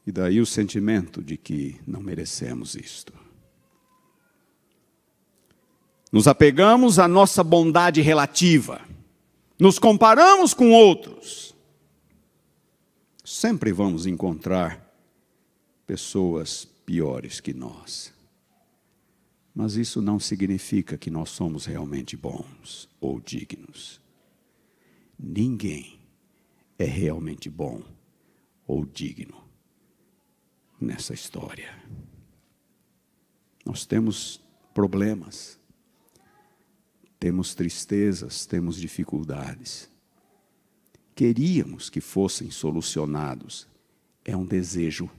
E 0.06 0.12
daí 0.12 0.40
o 0.40 0.46
sentimento 0.46 1.20
de 1.20 1.36
que 1.36 1.80
não 1.84 2.00
merecemos 2.00 2.76
isto. 2.76 3.12
Nos 6.10 6.26
apegamos 6.26 6.98
à 6.98 7.06
nossa 7.06 7.44
bondade 7.44 8.00
relativa, 8.00 8.80
nos 9.58 9.78
comparamos 9.78 10.52
com 10.52 10.72
outros. 10.72 11.54
Sempre 13.24 13.72
vamos 13.72 14.06
encontrar 14.06 14.90
pessoas 15.86 16.64
piores 16.84 17.38
que 17.38 17.54
nós. 17.54 18.12
Mas 19.54 19.76
isso 19.76 20.00
não 20.00 20.18
significa 20.18 20.96
que 20.96 21.10
nós 21.10 21.30
somos 21.30 21.66
realmente 21.66 22.16
bons 22.16 22.88
ou 23.00 23.20
dignos. 23.20 24.00
Ninguém 25.18 26.00
é 26.78 26.84
realmente 26.84 27.50
bom 27.50 27.82
ou 28.66 28.84
digno 28.86 29.44
nessa 30.80 31.12
história. 31.12 31.70
Nós 33.64 33.84
temos 33.84 34.40
problemas, 34.72 35.59
temos 37.20 37.54
tristezas, 37.54 38.46
temos 38.46 38.76
dificuldades. 38.80 39.90
Queríamos 41.14 41.90
que 41.90 42.00
fossem 42.00 42.50
solucionados. 42.50 43.68
É 44.24 44.34
um 44.34 44.46
desejo 44.46 45.10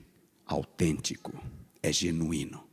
autêntico, 0.44 1.32
é 1.80 1.92
genuíno. 1.92 2.64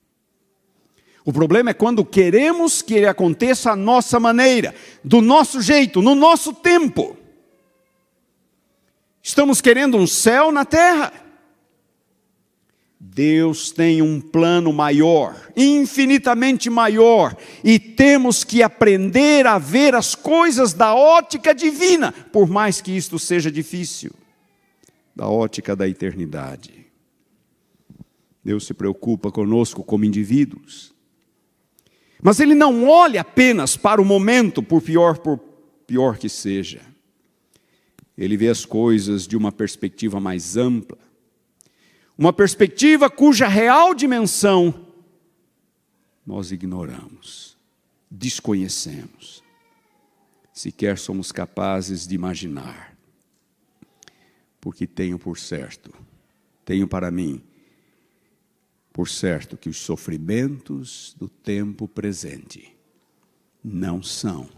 O 1.23 1.31
problema 1.31 1.69
é 1.69 1.73
quando 1.75 2.03
queremos 2.03 2.81
que 2.81 2.95
ele 2.95 3.05
aconteça 3.05 3.71
à 3.71 3.75
nossa 3.75 4.19
maneira, 4.19 4.73
do 5.03 5.21
nosso 5.21 5.61
jeito, 5.61 6.01
no 6.01 6.15
nosso 6.15 6.51
tempo. 6.51 7.15
Estamos 9.21 9.61
querendo 9.61 9.95
um 9.95 10.07
céu 10.07 10.51
na 10.51 10.65
terra. 10.65 11.13
Deus 12.99 13.71
tem 13.71 14.01
um 14.01 14.19
plano 14.19 14.73
maior, 14.73 15.33
infinitamente 15.55 16.69
maior, 16.69 17.37
e 17.63 17.79
temos 17.79 18.43
que 18.43 18.61
aprender 18.61 19.47
a 19.47 19.57
ver 19.57 19.95
as 19.95 20.15
coisas 20.15 20.73
da 20.73 20.93
ótica 20.93 21.55
divina, 21.55 22.11
por 22.11 22.49
mais 22.49 22.81
que 22.81 22.91
isto 22.91 23.17
seja 23.17 23.49
difícil, 23.49 24.11
da 25.15 25.29
ótica 25.29 25.77
da 25.77 25.87
eternidade. 25.87 26.87
Deus 28.43 28.65
se 28.65 28.73
preocupa 28.73 29.31
conosco 29.31 29.81
como 29.81 30.03
indivíduos. 30.03 30.93
Mas 32.21 32.41
ele 32.41 32.53
não 32.53 32.85
olha 32.87 33.21
apenas 33.21 33.77
para 33.77 34.01
o 34.01 34.05
momento, 34.05 34.61
por 34.61 34.81
pior, 34.81 35.19
por 35.19 35.39
pior 35.87 36.17
que 36.17 36.27
seja. 36.27 36.81
Ele 38.17 38.35
vê 38.35 38.49
as 38.49 38.65
coisas 38.65 39.25
de 39.25 39.37
uma 39.37 39.53
perspectiva 39.53 40.19
mais 40.19 40.57
ampla. 40.57 41.08
Uma 42.19 42.33
perspectiva 42.33 43.09
cuja 43.09 43.47
real 43.47 43.95
dimensão 43.95 44.87
nós 46.25 46.51
ignoramos, 46.51 47.57
desconhecemos, 48.11 49.41
sequer 50.51 50.97
somos 50.97 51.31
capazes 51.31 52.05
de 52.05 52.15
imaginar. 52.15 52.93
Porque 54.59 54.85
tenho 54.85 55.17
por 55.17 55.39
certo, 55.39 55.93
tenho 56.65 56.89
para 56.89 57.09
mim 57.09 57.41
por 58.91 59.07
certo 59.07 59.55
que 59.55 59.69
os 59.69 59.77
sofrimentos 59.77 61.15
do 61.17 61.29
tempo 61.29 61.87
presente 61.87 62.77
não 63.63 64.03
são 64.03 64.49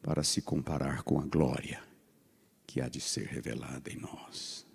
para 0.00 0.22
se 0.22 0.40
comparar 0.40 1.02
com 1.02 1.18
a 1.18 1.26
glória 1.26 1.82
que 2.68 2.80
há 2.80 2.88
de 2.88 3.00
ser 3.00 3.26
revelada 3.26 3.90
em 3.90 3.96
nós. 3.96 4.69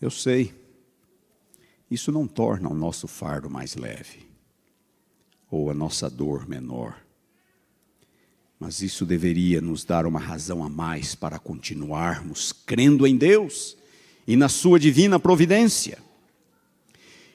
Eu 0.00 0.10
sei, 0.10 0.54
isso 1.90 2.12
não 2.12 2.26
torna 2.26 2.68
o 2.68 2.74
nosso 2.74 3.08
fardo 3.08 3.48
mais 3.48 3.76
leve, 3.76 4.28
ou 5.50 5.70
a 5.70 5.74
nossa 5.74 6.10
dor 6.10 6.46
menor, 6.46 7.00
mas 8.58 8.82
isso 8.82 9.06
deveria 9.06 9.60
nos 9.60 9.84
dar 9.84 10.06
uma 10.06 10.20
razão 10.20 10.62
a 10.62 10.68
mais 10.68 11.14
para 11.14 11.38
continuarmos 11.38 12.52
crendo 12.52 13.06
em 13.06 13.16
Deus 13.16 13.76
e 14.26 14.36
na 14.36 14.48
sua 14.48 14.78
divina 14.78 15.18
providência. 15.18 15.98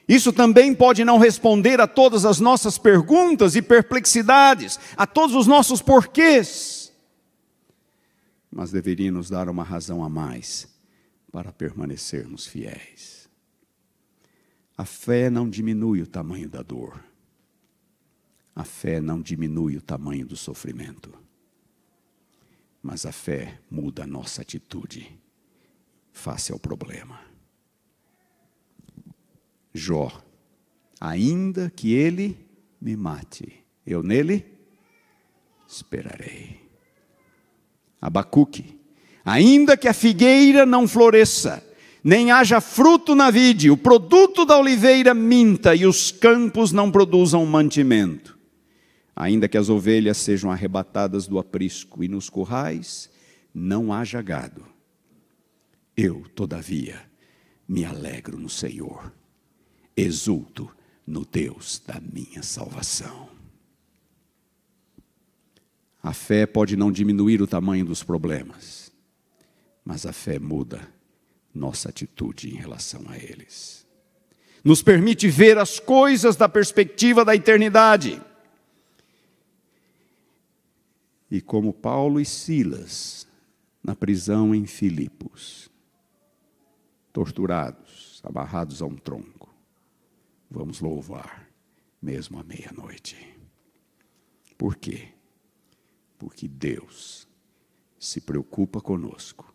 Isso 0.08 0.32
também 0.32 0.74
pode 0.74 1.04
não 1.04 1.18
responder 1.18 1.80
a 1.80 1.86
todas 1.86 2.24
as 2.24 2.38
nossas 2.38 2.76
perguntas 2.76 3.56
e 3.56 3.62
perplexidades, 3.62 4.78
a 4.96 5.06
todos 5.06 5.34
os 5.34 5.46
nossos 5.46 5.80
porquês. 5.80 6.92
mas 8.50 8.70
deveria 8.70 9.10
nos 9.10 9.30
dar 9.30 9.48
uma 9.48 9.64
razão 9.64 10.04
a 10.04 10.08
mais 10.08 10.71
para 11.32 11.50
permanecermos 11.50 12.46
fiéis. 12.46 13.28
A 14.76 14.84
fé 14.84 15.30
não 15.30 15.48
diminui 15.48 16.02
o 16.02 16.06
tamanho 16.06 16.48
da 16.48 16.62
dor. 16.62 17.02
A 18.54 18.64
fé 18.64 19.00
não 19.00 19.20
diminui 19.20 19.78
o 19.78 19.82
tamanho 19.82 20.26
do 20.26 20.36
sofrimento. 20.36 21.12
Mas 22.82 23.06
a 23.06 23.12
fé 23.12 23.60
muda 23.70 24.04
a 24.04 24.06
nossa 24.06 24.42
atitude 24.42 25.18
face 26.12 26.52
ao 26.52 26.58
problema. 26.58 27.18
Jó, 29.72 30.22
ainda 31.00 31.70
que 31.70 31.94
ele 31.94 32.46
me 32.78 32.94
mate, 32.94 33.64
eu 33.86 34.02
nele 34.02 34.44
esperarei. 35.66 36.60
Abacuque, 38.00 38.81
ainda 39.24 39.76
que 39.76 39.88
a 39.88 39.94
figueira 39.94 40.66
não 40.66 40.86
floresça, 40.88 41.62
nem 42.02 42.30
haja 42.30 42.60
fruto 42.60 43.14
na 43.14 43.30
vide, 43.30 43.70
o 43.70 43.76
produto 43.76 44.44
da 44.44 44.58
oliveira 44.58 45.14
minta 45.14 45.74
e 45.74 45.86
os 45.86 46.10
campos 46.10 46.72
não 46.72 46.90
produzam 46.90 47.46
mantimento, 47.46 48.36
ainda 49.14 49.48
que 49.48 49.56
as 49.56 49.68
ovelhas 49.68 50.16
sejam 50.16 50.50
arrebatadas 50.50 51.26
do 51.28 51.38
aprisco 51.38 52.02
e 52.02 52.08
nos 52.08 52.28
currais 52.28 53.08
não 53.54 53.92
haja 53.92 54.20
gado, 54.20 54.64
eu, 55.96 56.24
todavia, 56.34 57.00
me 57.68 57.84
alegro 57.84 58.38
no 58.38 58.48
Senhor, 58.48 59.12
exulto 59.96 60.70
no 61.06 61.24
Deus 61.24 61.82
da 61.86 62.00
minha 62.00 62.42
salvação. 62.42 63.28
A 66.02 66.12
fé 66.12 66.46
pode 66.46 66.76
não 66.76 66.90
diminuir 66.90 67.40
o 67.40 67.46
tamanho 67.46 67.84
dos 67.84 68.02
problemas, 68.02 68.81
mas 69.84 70.06
a 70.06 70.12
fé 70.12 70.38
muda 70.38 70.92
nossa 71.54 71.88
atitude 71.88 72.48
em 72.48 72.56
relação 72.56 73.02
a 73.08 73.16
eles. 73.16 73.86
Nos 74.64 74.82
permite 74.82 75.28
ver 75.28 75.58
as 75.58 75.80
coisas 75.80 76.36
da 76.36 76.48
perspectiva 76.48 77.24
da 77.24 77.34
eternidade. 77.34 78.22
E 81.30 81.40
como 81.40 81.72
Paulo 81.72 82.20
e 82.20 82.24
Silas, 82.24 83.26
na 83.82 83.94
prisão 83.94 84.54
em 84.54 84.66
Filipos, 84.66 85.68
torturados, 87.12 88.20
amarrados 88.22 88.80
a 88.80 88.86
um 88.86 88.96
tronco, 88.96 89.52
vamos 90.50 90.80
louvar, 90.80 91.48
mesmo 92.00 92.38
à 92.38 92.44
meia-noite. 92.44 93.16
Por 94.56 94.76
quê? 94.76 95.08
porque 96.22 96.46
Deus 96.46 97.26
se 97.98 98.20
preocupa 98.20 98.80
conosco 98.80 99.51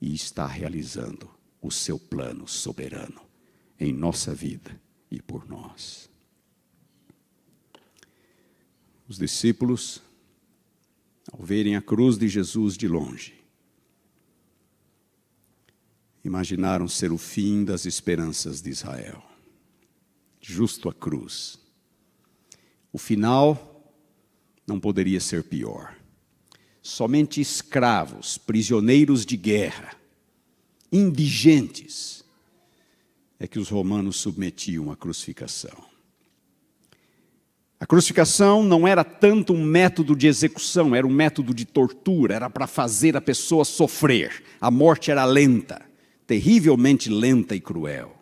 e 0.00 0.14
está 0.14 0.46
realizando 0.46 1.30
o 1.60 1.70
seu 1.70 1.98
plano 1.98 2.46
soberano 2.46 3.20
em 3.78 3.92
nossa 3.92 4.34
vida 4.34 4.80
e 5.10 5.20
por 5.20 5.48
nós. 5.48 6.10
Os 9.08 9.18
discípulos, 9.18 10.02
ao 11.32 11.44
verem 11.44 11.76
a 11.76 11.82
cruz 11.82 12.16
de 12.16 12.28
Jesus 12.28 12.76
de 12.76 12.88
longe, 12.88 13.34
imaginaram 16.24 16.88
ser 16.88 17.12
o 17.12 17.18
fim 17.18 17.64
das 17.64 17.84
esperanças 17.84 18.62
de 18.62 18.70
Israel. 18.70 19.22
Justo 20.40 20.88
a 20.88 20.94
cruz. 20.94 21.58
O 22.92 22.98
final 22.98 23.92
não 24.66 24.80
poderia 24.80 25.20
ser 25.20 25.44
pior 25.44 25.94
somente 26.84 27.40
escravos, 27.40 28.36
prisioneiros 28.36 29.24
de 29.24 29.38
guerra, 29.38 29.96
indigentes, 30.92 32.22
é 33.40 33.48
que 33.48 33.58
os 33.58 33.70
romanos 33.70 34.16
submetiam 34.16 34.92
à 34.92 34.96
crucificação. 34.96 35.82
A 37.80 37.86
crucificação 37.86 38.62
não 38.62 38.86
era 38.86 39.02
tanto 39.02 39.54
um 39.54 39.64
método 39.64 40.14
de 40.14 40.26
execução, 40.26 40.94
era 40.94 41.06
um 41.06 41.10
método 41.10 41.54
de 41.54 41.64
tortura, 41.64 42.34
era 42.34 42.50
para 42.50 42.66
fazer 42.66 43.16
a 43.16 43.20
pessoa 43.20 43.64
sofrer. 43.64 44.44
A 44.60 44.70
morte 44.70 45.10
era 45.10 45.24
lenta, 45.24 45.80
terrivelmente 46.26 47.08
lenta 47.08 47.56
e 47.56 47.60
cruel. 47.60 48.14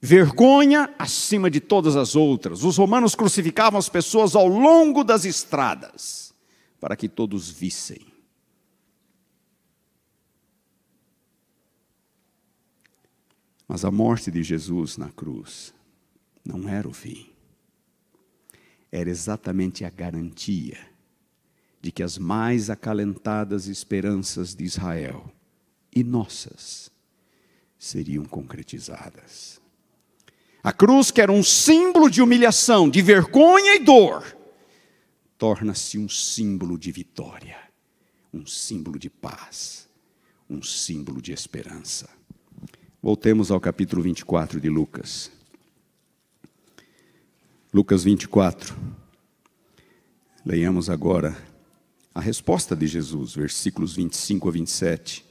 Vergonha 0.00 0.94
acima 0.98 1.50
de 1.50 1.60
todas 1.60 1.94
as 1.94 2.16
outras. 2.16 2.64
Os 2.64 2.78
romanos 2.78 3.14
crucificavam 3.14 3.78
as 3.78 3.90
pessoas 3.90 4.34
ao 4.34 4.48
longo 4.48 5.04
das 5.04 5.26
estradas 5.26 6.29
para 6.80 6.96
que 6.96 7.08
todos 7.08 7.50
vissem. 7.50 8.00
Mas 13.68 13.84
a 13.84 13.90
morte 13.90 14.30
de 14.30 14.42
Jesus 14.42 14.96
na 14.96 15.10
cruz 15.10 15.72
não 16.44 16.68
era 16.68 16.88
o 16.88 16.92
fim. 16.92 17.30
Era 18.90 19.08
exatamente 19.08 19.84
a 19.84 19.90
garantia 19.90 20.90
de 21.80 21.92
que 21.92 22.02
as 22.02 22.18
mais 22.18 22.68
acalentadas 22.68 23.68
esperanças 23.68 24.54
de 24.54 24.64
Israel 24.64 25.32
e 25.94 26.02
nossas 26.02 26.90
seriam 27.78 28.24
concretizadas. 28.24 29.60
A 30.62 30.72
cruz, 30.72 31.10
que 31.10 31.20
era 31.20 31.32
um 31.32 31.42
símbolo 31.42 32.10
de 32.10 32.20
humilhação, 32.20 32.90
de 32.90 33.00
vergonha 33.00 33.76
e 33.76 33.84
dor, 33.84 34.36
torna-se 35.40 35.96
um 35.96 36.06
símbolo 36.06 36.76
de 36.76 36.92
vitória, 36.92 37.56
um 38.30 38.44
símbolo 38.44 38.98
de 38.98 39.08
paz, 39.08 39.88
um 40.50 40.62
símbolo 40.62 41.22
de 41.22 41.32
esperança. 41.32 42.10
Voltemos 43.02 43.50
ao 43.50 43.58
capítulo 43.58 44.02
24 44.02 44.60
de 44.60 44.68
Lucas. 44.68 45.30
Lucas 47.72 48.04
24. 48.04 48.76
Leiamos 50.44 50.90
agora 50.90 51.34
a 52.14 52.20
resposta 52.20 52.76
de 52.76 52.86
Jesus, 52.86 53.34
versículos 53.34 53.96
25 53.96 54.46
a 54.46 54.52
27. 54.52 55.24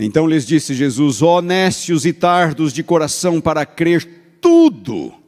Então 0.00 0.26
lhes 0.26 0.44
disse 0.44 0.74
Jesus: 0.74 1.20
nécios 1.44 2.04
e 2.04 2.12
tardos 2.12 2.72
de 2.72 2.82
coração 2.82 3.40
para 3.40 3.64
crer 3.64 4.38
tudo 4.40 5.21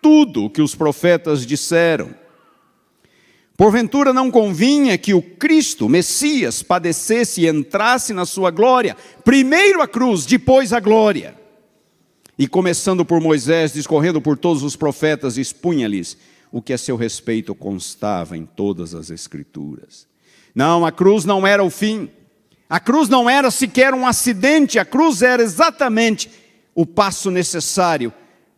tudo 0.00 0.44
o 0.44 0.50
que 0.50 0.62
os 0.62 0.74
profetas 0.74 1.46
disseram. 1.46 2.14
Porventura 3.56 4.12
não 4.12 4.30
convinha 4.30 4.96
que 4.96 5.12
o 5.12 5.20
Cristo, 5.20 5.86
Messias, 5.88 6.62
padecesse 6.62 7.42
e 7.42 7.48
entrasse 7.48 8.14
na 8.14 8.24
sua 8.24 8.50
glória, 8.50 8.96
primeiro 9.22 9.82
a 9.82 9.86
cruz, 9.86 10.24
depois 10.24 10.72
a 10.72 10.80
glória. 10.80 11.34
E 12.38 12.48
começando 12.48 13.04
por 13.04 13.20
Moisés, 13.20 13.74
discorrendo 13.74 14.18
por 14.18 14.38
todos 14.38 14.62
os 14.62 14.76
profetas, 14.76 15.36
expunha-lhes 15.36 16.16
o 16.50 16.62
que 16.62 16.72
a 16.72 16.78
seu 16.78 16.96
respeito 16.96 17.54
constava 17.54 18.34
em 18.34 18.46
todas 18.46 18.94
as 18.94 19.10
Escrituras. 19.10 20.08
Não, 20.54 20.86
a 20.86 20.90
cruz 20.90 21.26
não 21.26 21.46
era 21.46 21.62
o 21.62 21.68
fim. 21.68 22.08
A 22.66 22.80
cruz 22.80 23.10
não 23.10 23.28
era 23.28 23.50
sequer 23.50 23.92
um 23.92 24.06
acidente, 24.06 24.78
a 24.78 24.86
cruz 24.86 25.20
era 25.20 25.42
exatamente 25.42 26.30
o 26.74 26.86
passo 26.86 27.30
necessário 27.30 28.10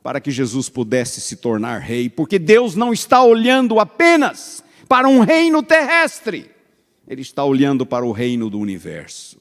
para 0.03 0.21
que 0.21 0.31
Jesus 0.31 0.69
pudesse 0.69 1.21
se 1.21 1.37
tornar 1.37 1.79
rei, 1.79 2.11
porque 2.11 2.39
Deus 2.39 2.75
não 2.75 2.93
está 2.93 3.23
olhando 3.23 3.79
apenas 3.79 4.65
para 4.89 5.09
um 5.09 5.21
reino 5.21 5.63
terrestre, 5.63 6.51
Ele 7.07 7.23
está 7.23 7.45
olhando 7.45 7.87
para 7.87 8.05
o 8.05 8.13
reino 8.13 8.51
do 8.51 8.59
universo. 8.59 9.41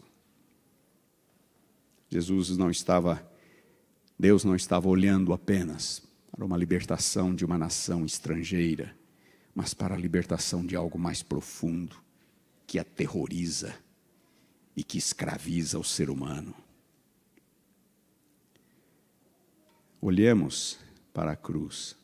Jesus 2.09 2.57
não 2.57 2.69
estava, 2.69 3.25
Deus 4.19 4.43
não 4.43 4.55
estava 4.55 4.87
olhando 4.87 5.33
apenas 5.33 6.03
para 6.31 6.45
uma 6.45 6.57
libertação 6.57 7.33
de 7.33 7.43
uma 7.43 7.57
nação 7.57 8.05
estrangeira, 8.05 8.95
mas 9.55 9.73
para 9.73 9.95
a 9.95 9.97
libertação 9.97 10.65
de 10.65 10.75
algo 10.75 10.99
mais 10.99 11.23
profundo, 11.23 11.95
que 12.67 12.77
aterroriza 12.79 13.73
e 14.75 14.83
que 14.83 14.97
escraviza 14.97 15.77
o 15.79 15.83
ser 15.83 16.09
humano. 16.09 16.53
Olhemos 20.01 20.79
para 21.13 21.33
a 21.33 21.35
cruz. 21.35 21.95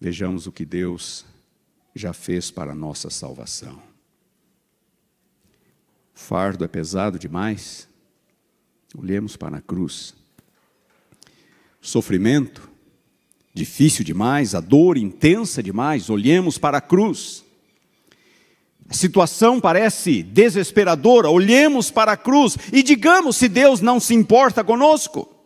Vejamos 0.00 0.46
o 0.48 0.52
que 0.52 0.64
Deus 0.64 1.24
já 1.94 2.12
fez 2.12 2.50
para 2.50 2.72
a 2.72 2.74
nossa 2.74 3.10
salvação. 3.10 3.80
O 6.14 6.18
fardo 6.18 6.64
é 6.64 6.68
pesado 6.68 7.18
demais? 7.18 7.88
Olhemos 8.96 9.36
para 9.36 9.58
a 9.58 9.60
cruz. 9.60 10.14
Sofrimento 11.80 12.68
difícil 13.54 14.04
demais, 14.04 14.54
a 14.54 14.60
dor 14.60 14.96
intensa 14.96 15.62
demais, 15.62 16.10
olhemos 16.10 16.58
para 16.58 16.78
a 16.78 16.80
cruz. 16.80 17.44
A 18.88 18.94
situação 18.94 19.60
parece 19.60 20.22
desesperadora, 20.22 21.28
olhemos 21.28 21.90
para 21.90 22.12
a 22.12 22.16
cruz 22.16 22.56
e 22.72 22.82
digamos 22.82 23.36
se 23.36 23.48
Deus 23.48 23.80
não 23.80 24.00
se 24.00 24.14
importa 24.14 24.64
conosco. 24.64 25.37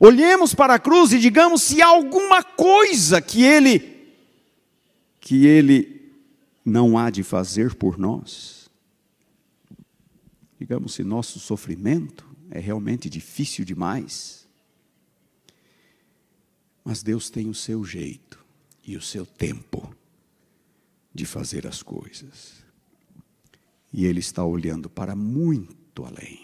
Olhemos 0.00 0.54
para 0.54 0.74
a 0.74 0.78
cruz 0.78 1.12
e 1.12 1.18
digamos 1.18 1.62
se 1.62 1.80
há 1.80 1.86
alguma 1.86 2.42
coisa 2.42 3.20
que 3.20 3.42
ele 3.42 3.94
que 5.20 5.46
ele 5.46 6.12
não 6.64 6.98
há 6.98 7.08
de 7.08 7.22
fazer 7.22 7.74
por 7.74 7.98
nós? 7.98 8.70
Digamos, 10.58 10.94
se 10.94 11.02
nosso 11.02 11.38
sofrimento 11.38 12.26
é 12.50 12.58
realmente 12.58 13.08
difícil 13.08 13.64
demais, 13.64 14.46
mas 16.84 17.02
Deus 17.02 17.30
tem 17.30 17.48
o 17.48 17.54
seu 17.54 17.84
jeito 17.84 18.38
e 18.86 18.96
o 18.96 19.00
seu 19.00 19.24
tempo 19.24 19.94
de 21.14 21.24
fazer 21.24 21.66
as 21.66 21.82
coisas. 21.82 22.62
E 23.92 24.04
Ele 24.04 24.20
está 24.20 24.44
olhando 24.44 24.90
para 24.90 25.14
muito 25.16 26.04
além. 26.04 26.43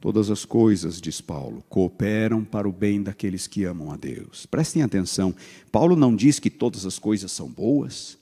Todas 0.00 0.30
as 0.30 0.46
coisas, 0.46 0.98
diz 0.98 1.20
Paulo, 1.20 1.62
cooperam 1.68 2.42
para 2.42 2.66
o 2.66 2.72
bem 2.72 3.02
daqueles 3.02 3.46
que 3.46 3.64
amam 3.64 3.92
a 3.92 3.96
Deus. 3.96 4.46
Prestem 4.46 4.82
atenção, 4.82 5.34
Paulo 5.70 5.94
não 5.94 6.16
diz 6.16 6.38
que 6.38 6.48
todas 6.48 6.86
as 6.86 6.98
coisas 6.98 7.30
são 7.30 7.48
boas, 7.50 8.18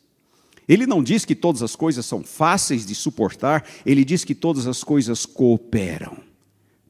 ele 0.68 0.87
não 0.87 1.03
diz 1.03 1.24
que 1.24 1.35
todas 1.35 1.62
as 1.62 1.74
coisas 1.74 2.05
são 2.05 2.22
fáceis 2.22 2.85
de 2.85 2.95
suportar, 2.95 3.64
ele 3.87 4.05
diz 4.05 4.24
que 4.24 4.35
todas 4.35 4.66
as 4.66 4.85
coisas 4.85 5.24
cooperam 5.24 6.18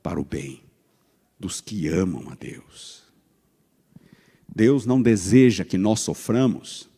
para 0.02 0.18
o 0.18 0.24
bem 0.24 0.62
dos 1.38 1.60
que 1.60 1.86
amam 1.86 2.30
a 2.30 2.34
Deus. 2.34 3.02
Deus 4.52 4.84
não 4.84 5.00
deseja 5.00 5.64
que 5.64 5.78
nós 5.78 6.00
soframos, 6.00 6.88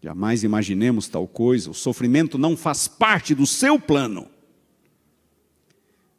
jamais 0.00 0.44
imaginemos 0.44 1.08
tal 1.08 1.26
coisa, 1.26 1.70
o 1.70 1.74
sofrimento 1.74 2.38
não 2.38 2.56
faz 2.56 2.86
parte 2.86 3.34
do 3.34 3.46
seu 3.46 3.80
plano. 3.80 4.28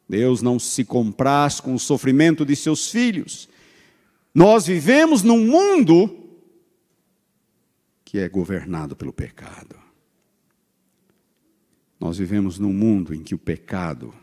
Deus 0.08 0.42
não 0.42 0.58
se 0.58 0.84
compraz 0.84 1.60
com 1.60 1.74
o 1.74 1.78
sofrimento 1.78 2.44
de 2.44 2.54
seus 2.54 2.90
filhos. 2.90 3.48
Nós 4.34 4.66
vivemos 4.66 5.22
num 5.22 5.46
mundo 5.46 6.24
que 8.04 8.18
é 8.18 8.28
governado 8.28 8.94
pelo 8.94 9.12
pecado. 9.12 9.76
Nós 11.98 12.18
vivemos 12.18 12.58
num 12.58 12.72
mundo 12.72 13.14
em 13.14 13.22
que 13.22 13.34
o 13.34 13.38
pecado 13.38 14.14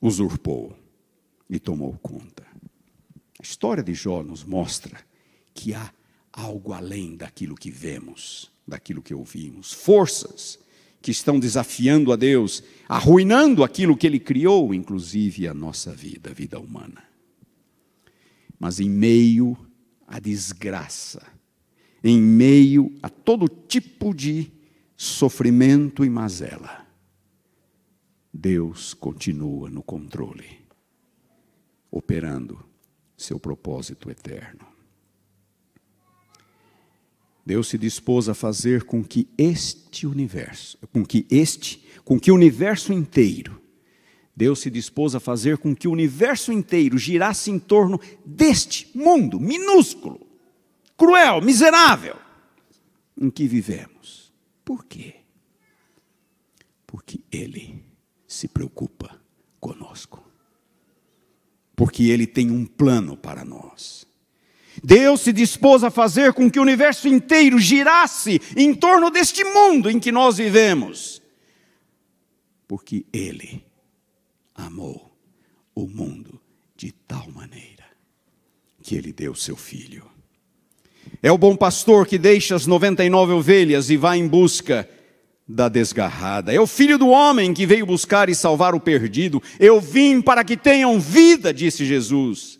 usurpou 0.00 0.76
e 1.48 1.58
tomou 1.58 1.98
conta. 1.98 2.46
A 3.38 3.42
história 3.42 3.82
de 3.82 3.92
Jó 3.94 4.22
nos 4.22 4.44
mostra 4.44 4.98
que 5.52 5.74
há 5.74 5.92
algo 6.32 6.72
além 6.72 7.16
daquilo 7.16 7.54
que 7.54 7.70
vemos, 7.70 8.50
daquilo 8.66 9.02
que 9.02 9.14
ouvimos, 9.14 9.72
forças 9.72 10.58
que 11.02 11.10
estão 11.10 11.38
desafiando 11.38 12.12
a 12.12 12.16
Deus, 12.16 12.62
arruinando 12.88 13.64
aquilo 13.64 13.96
que 13.96 14.06
Ele 14.06 14.20
criou, 14.20 14.74
inclusive 14.74 15.48
a 15.48 15.54
nossa 15.54 15.92
vida, 15.92 16.30
a 16.30 16.34
vida 16.34 16.58
humana. 16.60 17.02
Mas 18.58 18.80
em 18.80 18.90
meio 18.90 19.56
à 20.06 20.18
desgraça, 20.18 21.26
em 22.04 22.20
meio 22.20 22.92
a 23.02 23.08
todo 23.08 23.48
tipo 23.48 24.14
de 24.14 24.52
sofrimento 24.96 26.04
e 26.04 26.10
mazela, 26.10 26.86
Deus 28.32 28.94
continua 28.94 29.70
no 29.70 29.82
controle, 29.82 30.60
operando 31.90 32.62
seu 33.16 33.40
propósito 33.40 34.10
eterno. 34.10 34.69
Deus 37.50 37.66
se 37.66 37.76
dispôs 37.76 38.28
a 38.28 38.32
fazer 38.32 38.84
com 38.84 39.02
que 39.02 39.26
este 39.36 40.06
universo, 40.06 40.78
com 40.92 41.04
que 41.04 41.26
este, 41.28 41.84
com 42.04 42.16
que 42.16 42.30
o 42.30 42.34
universo 42.36 42.92
inteiro, 42.92 43.60
Deus 44.36 44.60
se 44.60 44.70
dispôs 44.70 45.16
a 45.16 45.20
fazer 45.20 45.58
com 45.58 45.74
que 45.74 45.88
o 45.88 45.90
universo 45.90 46.52
inteiro 46.52 46.96
girasse 46.96 47.50
em 47.50 47.58
torno 47.58 48.00
deste 48.24 48.88
mundo 48.96 49.40
minúsculo, 49.40 50.24
cruel, 50.96 51.40
miserável, 51.40 52.14
em 53.20 53.28
que 53.28 53.48
vivemos. 53.48 54.32
Por 54.64 54.84
quê? 54.84 55.16
Porque 56.86 57.18
Ele 57.32 57.82
se 58.28 58.46
preocupa 58.46 59.20
conosco. 59.58 60.24
Porque 61.74 62.04
Ele 62.04 62.28
tem 62.28 62.52
um 62.52 62.64
plano 62.64 63.16
para 63.16 63.44
nós. 63.44 64.06
Deus 64.82 65.20
se 65.20 65.32
dispôs 65.32 65.84
a 65.84 65.90
fazer 65.90 66.32
com 66.32 66.50
que 66.50 66.58
o 66.58 66.62
universo 66.62 67.08
inteiro 67.08 67.58
girasse 67.58 68.40
em 68.56 68.74
torno 68.74 69.10
deste 69.10 69.44
mundo 69.44 69.90
em 69.90 69.98
que 69.98 70.10
nós 70.10 70.38
vivemos, 70.38 71.22
porque 72.66 73.04
Ele 73.12 73.64
amou 74.54 75.16
o 75.74 75.86
mundo 75.86 76.40
de 76.76 76.92
tal 76.92 77.30
maneira 77.30 77.84
que 78.82 78.94
Ele 78.94 79.12
deu 79.12 79.34
seu 79.34 79.56
Filho. 79.56 80.10
É 81.22 81.30
o 81.30 81.38
bom 81.38 81.56
pastor 81.56 82.06
que 82.06 82.18
deixa 82.18 82.54
as 82.54 82.66
99 82.66 83.32
ovelhas 83.32 83.90
e 83.90 83.96
vai 83.96 84.18
em 84.18 84.26
busca 84.26 84.88
da 85.46 85.68
desgarrada. 85.68 86.52
É 86.52 86.60
o 86.60 86.66
filho 86.66 86.96
do 86.96 87.08
homem 87.08 87.52
que 87.52 87.66
veio 87.66 87.84
buscar 87.84 88.28
e 88.28 88.34
salvar 88.34 88.74
o 88.74 88.80
perdido. 88.80 89.42
Eu 89.58 89.80
vim 89.80 90.20
para 90.20 90.44
que 90.44 90.56
tenham 90.56 91.00
vida, 91.00 91.52
disse 91.52 91.84
Jesus. 91.84 92.59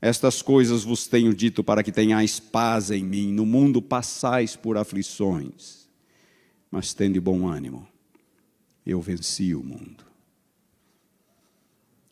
Estas 0.00 0.40
coisas 0.42 0.84
vos 0.84 1.06
tenho 1.06 1.34
dito 1.34 1.64
para 1.64 1.82
que 1.82 1.90
tenhais 1.90 2.38
paz 2.38 2.90
em 2.90 3.04
mim. 3.04 3.32
No 3.32 3.44
mundo 3.44 3.82
passais 3.82 4.54
por 4.54 4.76
aflições, 4.76 5.88
mas 6.70 6.94
tende 6.94 7.18
bom 7.18 7.48
ânimo. 7.48 7.86
Eu 8.86 9.00
venci 9.00 9.54
o 9.54 9.62
mundo. 9.62 10.04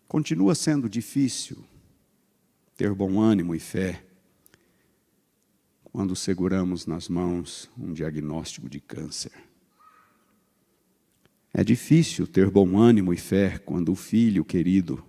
Continua 0.08 0.54
sendo 0.54 0.88
difícil 0.88 1.64
ter 2.76 2.92
bom 2.92 3.20
ânimo 3.20 3.54
e 3.54 3.58
fé 3.58 4.04
quando 5.84 6.14
seguramos 6.14 6.86
nas 6.86 7.08
mãos 7.08 7.70
um 7.78 7.92
diagnóstico 7.92 8.68
de 8.68 8.80
câncer. 8.80 9.32
É 11.54 11.64
difícil 11.64 12.26
ter 12.26 12.50
bom 12.50 12.76
ânimo 12.78 13.14
e 13.14 13.16
fé 13.16 13.58
quando 13.58 13.90
o 13.90 13.96
filho 13.96 14.44
querido 14.44 15.02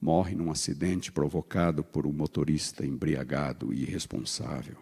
morre 0.00 0.34
num 0.34 0.50
acidente 0.50 1.10
provocado 1.10 1.82
por 1.82 2.06
um 2.06 2.12
motorista 2.12 2.86
embriagado 2.86 3.72
e 3.72 3.82
irresponsável. 3.82 4.76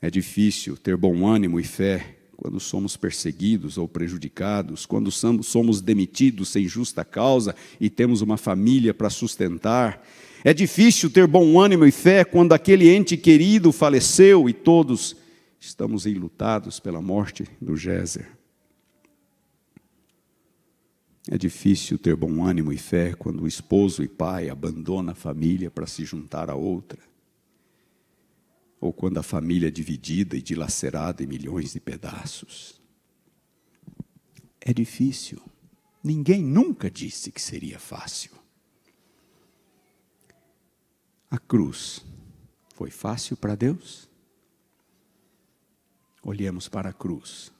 É 0.00 0.10
difícil 0.10 0.76
ter 0.76 0.96
bom 0.96 1.26
ânimo 1.26 1.58
e 1.58 1.64
fé 1.64 2.16
quando 2.36 2.58
somos 2.60 2.96
perseguidos 2.96 3.78
ou 3.78 3.88
prejudicados, 3.88 4.84
quando 4.86 5.10
somos 5.10 5.80
demitidos 5.80 6.48
sem 6.48 6.66
justa 6.66 7.04
causa 7.04 7.54
e 7.80 7.88
temos 7.88 8.20
uma 8.20 8.36
família 8.36 8.92
para 8.92 9.08
sustentar. 9.08 10.06
É 10.42 10.52
difícil 10.52 11.08
ter 11.10 11.26
bom 11.26 11.58
ânimo 11.58 11.86
e 11.86 11.90
fé 11.90 12.24
quando 12.24 12.52
aquele 12.52 12.90
ente 12.90 13.16
querido 13.16 13.72
faleceu 13.72 14.48
e 14.48 14.52
todos 14.52 15.16
estamos 15.58 16.04
enlutados 16.04 16.78
pela 16.78 17.00
morte 17.00 17.44
do 17.60 17.76
Géser. 17.76 18.43
É 21.30 21.38
difícil 21.38 21.98
ter 21.98 22.14
bom 22.14 22.44
ânimo 22.44 22.72
e 22.72 22.76
fé 22.76 23.14
quando 23.14 23.42
o 23.42 23.48
esposo 23.48 24.02
e 24.02 24.08
pai 24.08 24.50
abandona 24.50 25.12
a 25.12 25.14
família 25.14 25.70
para 25.70 25.86
se 25.86 26.04
juntar 26.04 26.50
a 26.50 26.54
outra. 26.54 27.00
Ou 28.78 28.92
quando 28.92 29.18
a 29.18 29.22
família 29.22 29.68
é 29.68 29.70
dividida 29.70 30.36
e 30.36 30.42
dilacerada 30.42 31.22
em 31.22 31.26
milhões 31.26 31.72
de 31.72 31.80
pedaços. 31.80 32.78
É 34.60 34.72
difícil. 34.74 35.40
Ninguém 36.02 36.42
nunca 36.42 36.90
disse 36.90 37.32
que 37.32 37.40
seria 37.40 37.78
fácil. 37.78 38.32
A 41.30 41.38
cruz 41.38 42.04
foi 42.74 42.90
fácil 42.90 43.36
para 43.36 43.54
Deus? 43.54 44.08
Olhemos 46.22 46.68
para 46.68 46.90
a 46.90 46.92
cruz. 46.92 47.50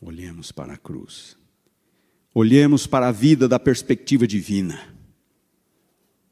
Olhemos 0.00 0.50
para 0.50 0.72
a 0.72 0.78
cruz. 0.78 1.36
Olhemos 2.40 2.86
para 2.86 3.08
a 3.08 3.10
vida 3.10 3.48
da 3.48 3.58
perspectiva 3.58 4.24
divina 4.24 4.94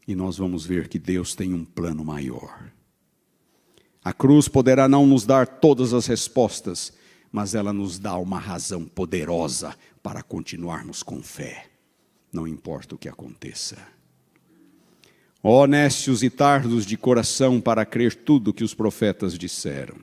e 0.07 0.15
nós 0.15 0.39
vamos 0.39 0.65
ver 0.65 0.87
que 0.87 1.01
Deus 1.01 1.35
tem 1.35 1.53
um 1.53 1.65
plano 1.65 2.05
maior. 2.05 2.71
A 4.05 4.13
cruz 4.13 4.47
poderá 4.47 4.87
não 4.87 5.05
nos 5.05 5.27
dar 5.27 5.49
todas 5.49 5.93
as 5.93 6.07
respostas, 6.07 6.93
mas 7.33 7.57
ela 7.57 7.73
nos 7.73 7.99
dá 7.99 8.17
uma 8.19 8.39
razão 8.39 8.85
poderosa 8.85 9.77
para 10.01 10.23
continuarmos 10.23 11.03
com 11.03 11.21
fé, 11.21 11.67
não 12.33 12.47
importa 12.47 12.95
o 12.95 12.99
que 12.99 13.09
aconteça. 13.09 13.77
Ó 15.43 15.67
nécios 15.67 16.23
e 16.23 16.31
tardos 16.31 16.87
de 16.87 16.97
coração 16.97 17.61
para 17.61 17.85
crer 17.85 18.15
tudo 18.15 18.55
que 18.55 18.63
os 18.63 18.75
profetas 18.75 19.37
disseram. 19.37 19.97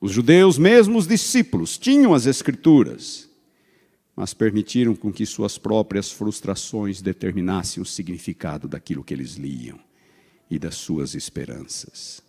Os 0.00 0.10
judeus, 0.10 0.56
mesmo 0.56 0.96
os 0.96 1.06
discípulos, 1.06 1.76
tinham 1.76 2.14
as 2.14 2.24
Escrituras 2.24 3.27
mas 4.18 4.34
permitiram 4.34 4.96
com 4.96 5.12
que 5.12 5.24
suas 5.24 5.58
próprias 5.58 6.10
frustrações 6.10 7.00
determinassem 7.00 7.80
o 7.80 7.86
significado 7.86 8.66
daquilo 8.66 9.04
que 9.04 9.14
eles 9.14 9.34
liam 9.34 9.78
e 10.50 10.58
das 10.58 10.74
suas 10.74 11.14
esperanças. 11.14 12.20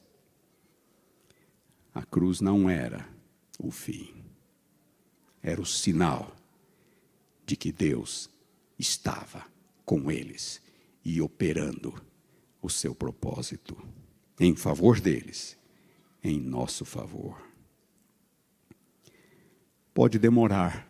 A 1.91 2.03
cruz 2.05 2.41
não 2.41 2.69
era 2.69 3.09
o 3.57 3.71
fim, 3.71 4.13
era 5.41 5.59
o 5.59 5.65
sinal 5.65 6.35
de 7.43 7.55
que 7.55 7.71
Deus 7.71 8.29
estava 8.77 9.43
com 9.83 10.11
eles 10.11 10.61
e 11.03 11.19
operando 11.19 11.99
o 12.61 12.69
seu 12.69 12.93
propósito 12.93 13.75
em 14.39 14.55
favor 14.55 14.99
deles 14.99 15.57
em 16.23 16.39
nosso 16.39 16.85
favor. 16.85 17.41
Pode 19.91 20.19
demorar, 20.19 20.88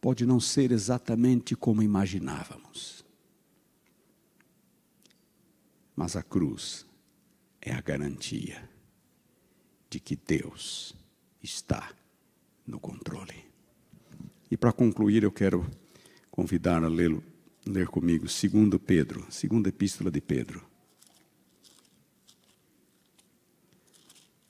pode 0.00 0.24
não 0.26 0.38
ser 0.38 0.72
exatamente 0.72 1.56
como 1.56 1.82
imaginávamos, 1.82 3.04
mas 5.94 6.16
a 6.16 6.22
cruz 6.22 6.86
é 7.60 7.72
a 7.72 7.80
garantia 7.80 8.68
de 9.88 9.98
que 9.98 10.14
Deus 10.16 10.94
está 11.42 11.92
no 12.66 12.78
controle. 12.78 13.44
E 14.50 14.56
para 14.56 14.72
concluir, 14.72 15.22
eu 15.22 15.32
quero 15.32 15.68
convidar 16.30 16.84
a 16.84 16.88
ler, 16.88 17.20
comigo 17.90 18.26
2 18.26 18.80
Pedro, 18.84 19.26
segunda 19.30 19.68
epístola 19.68 20.10
de 20.10 20.20
Pedro. 20.20 20.64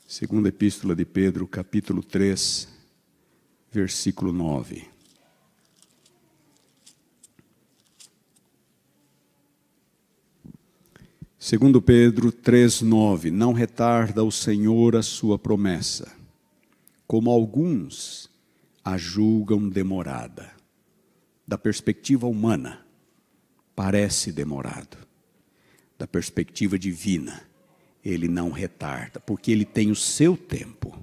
Segunda 0.07 0.49
epístola 0.49 0.95
de 0.95 1.05
Pedro, 1.05 1.47
capítulo 1.47 2.03
3, 2.03 2.69
versículo 3.73 4.33
9. 4.33 4.96
Segundo 11.49 11.81
Pedro 11.81 12.33
3:9, 12.33 13.31
não 13.31 13.53
retarda 13.53 14.25
o 14.25 14.33
Senhor 14.33 14.97
a 14.97 15.01
sua 15.01 15.39
promessa, 15.39 16.13
como 17.07 17.31
alguns 17.31 18.29
a 18.85 18.99
julgam 18.99 19.69
demorada. 19.69 20.51
Da 21.47 21.57
perspectiva 21.57 22.27
humana, 22.27 22.85
parece 23.77 24.33
demorado. 24.33 24.99
Da 25.97 26.05
perspectiva 26.05 26.77
divina, 26.77 27.41
ele 28.05 28.27
não 28.27 28.51
retarda, 28.51 29.21
porque 29.21 29.53
ele 29.53 29.65
tem 29.65 29.93
o 29.93 29.95
seu 29.95 30.37
tempo. 30.37 30.99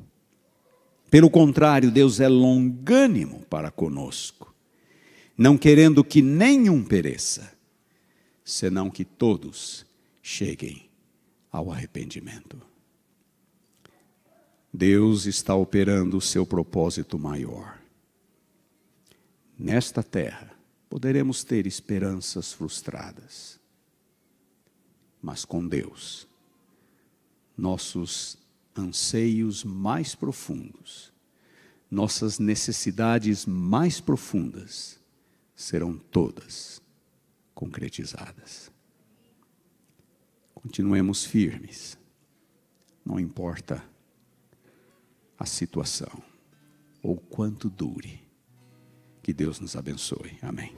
Pelo 1.09 1.29
contrário, 1.29 1.89
Deus 1.89 2.19
é 2.19 2.27
longânimo 2.27 3.45
para 3.49 3.71
conosco, 3.71 4.53
não 5.37 5.57
querendo 5.57 6.03
que 6.03 6.21
nenhum 6.21 6.83
pereça, 6.83 7.53
senão 8.43 8.89
que 8.89 9.05
todos 9.05 9.85
cheguem 10.23 10.89
ao 11.51 11.69
arrependimento. 11.69 12.59
Deus 14.73 15.25
está 15.25 15.53
operando 15.53 16.17
o 16.17 16.21
seu 16.21 16.47
propósito 16.47 17.19
maior. 17.19 17.79
Nesta 19.59 20.01
terra, 20.01 20.57
poderemos 20.89 21.43
ter 21.43 21.67
esperanças 21.67 22.53
frustradas, 22.53 23.59
mas 25.21 25.45
com 25.45 25.67
Deus, 25.67 26.27
nossos 27.55 28.37
anseios 28.75 29.63
mais 29.63 30.15
profundos, 30.15 31.13
nossas 31.91 32.39
necessidades 32.39 33.45
mais 33.45 33.99
profundas 34.01 34.99
serão 35.55 35.97
todas 35.97 36.81
concretizadas. 37.53 38.72
Continuemos 40.63 41.25
firmes, 41.25 41.97
não 43.05 43.19
importa 43.19 43.83
a 45.37 45.45
situação 45.45 46.23
ou 47.01 47.17
quanto 47.17 47.69
dure. 47.69 48.23
Que 49.21 49.33
Deus 49.33 49.59
nos 49.59 49.75
abençoe. 49.75 50.37
Amém. 50.41 50.73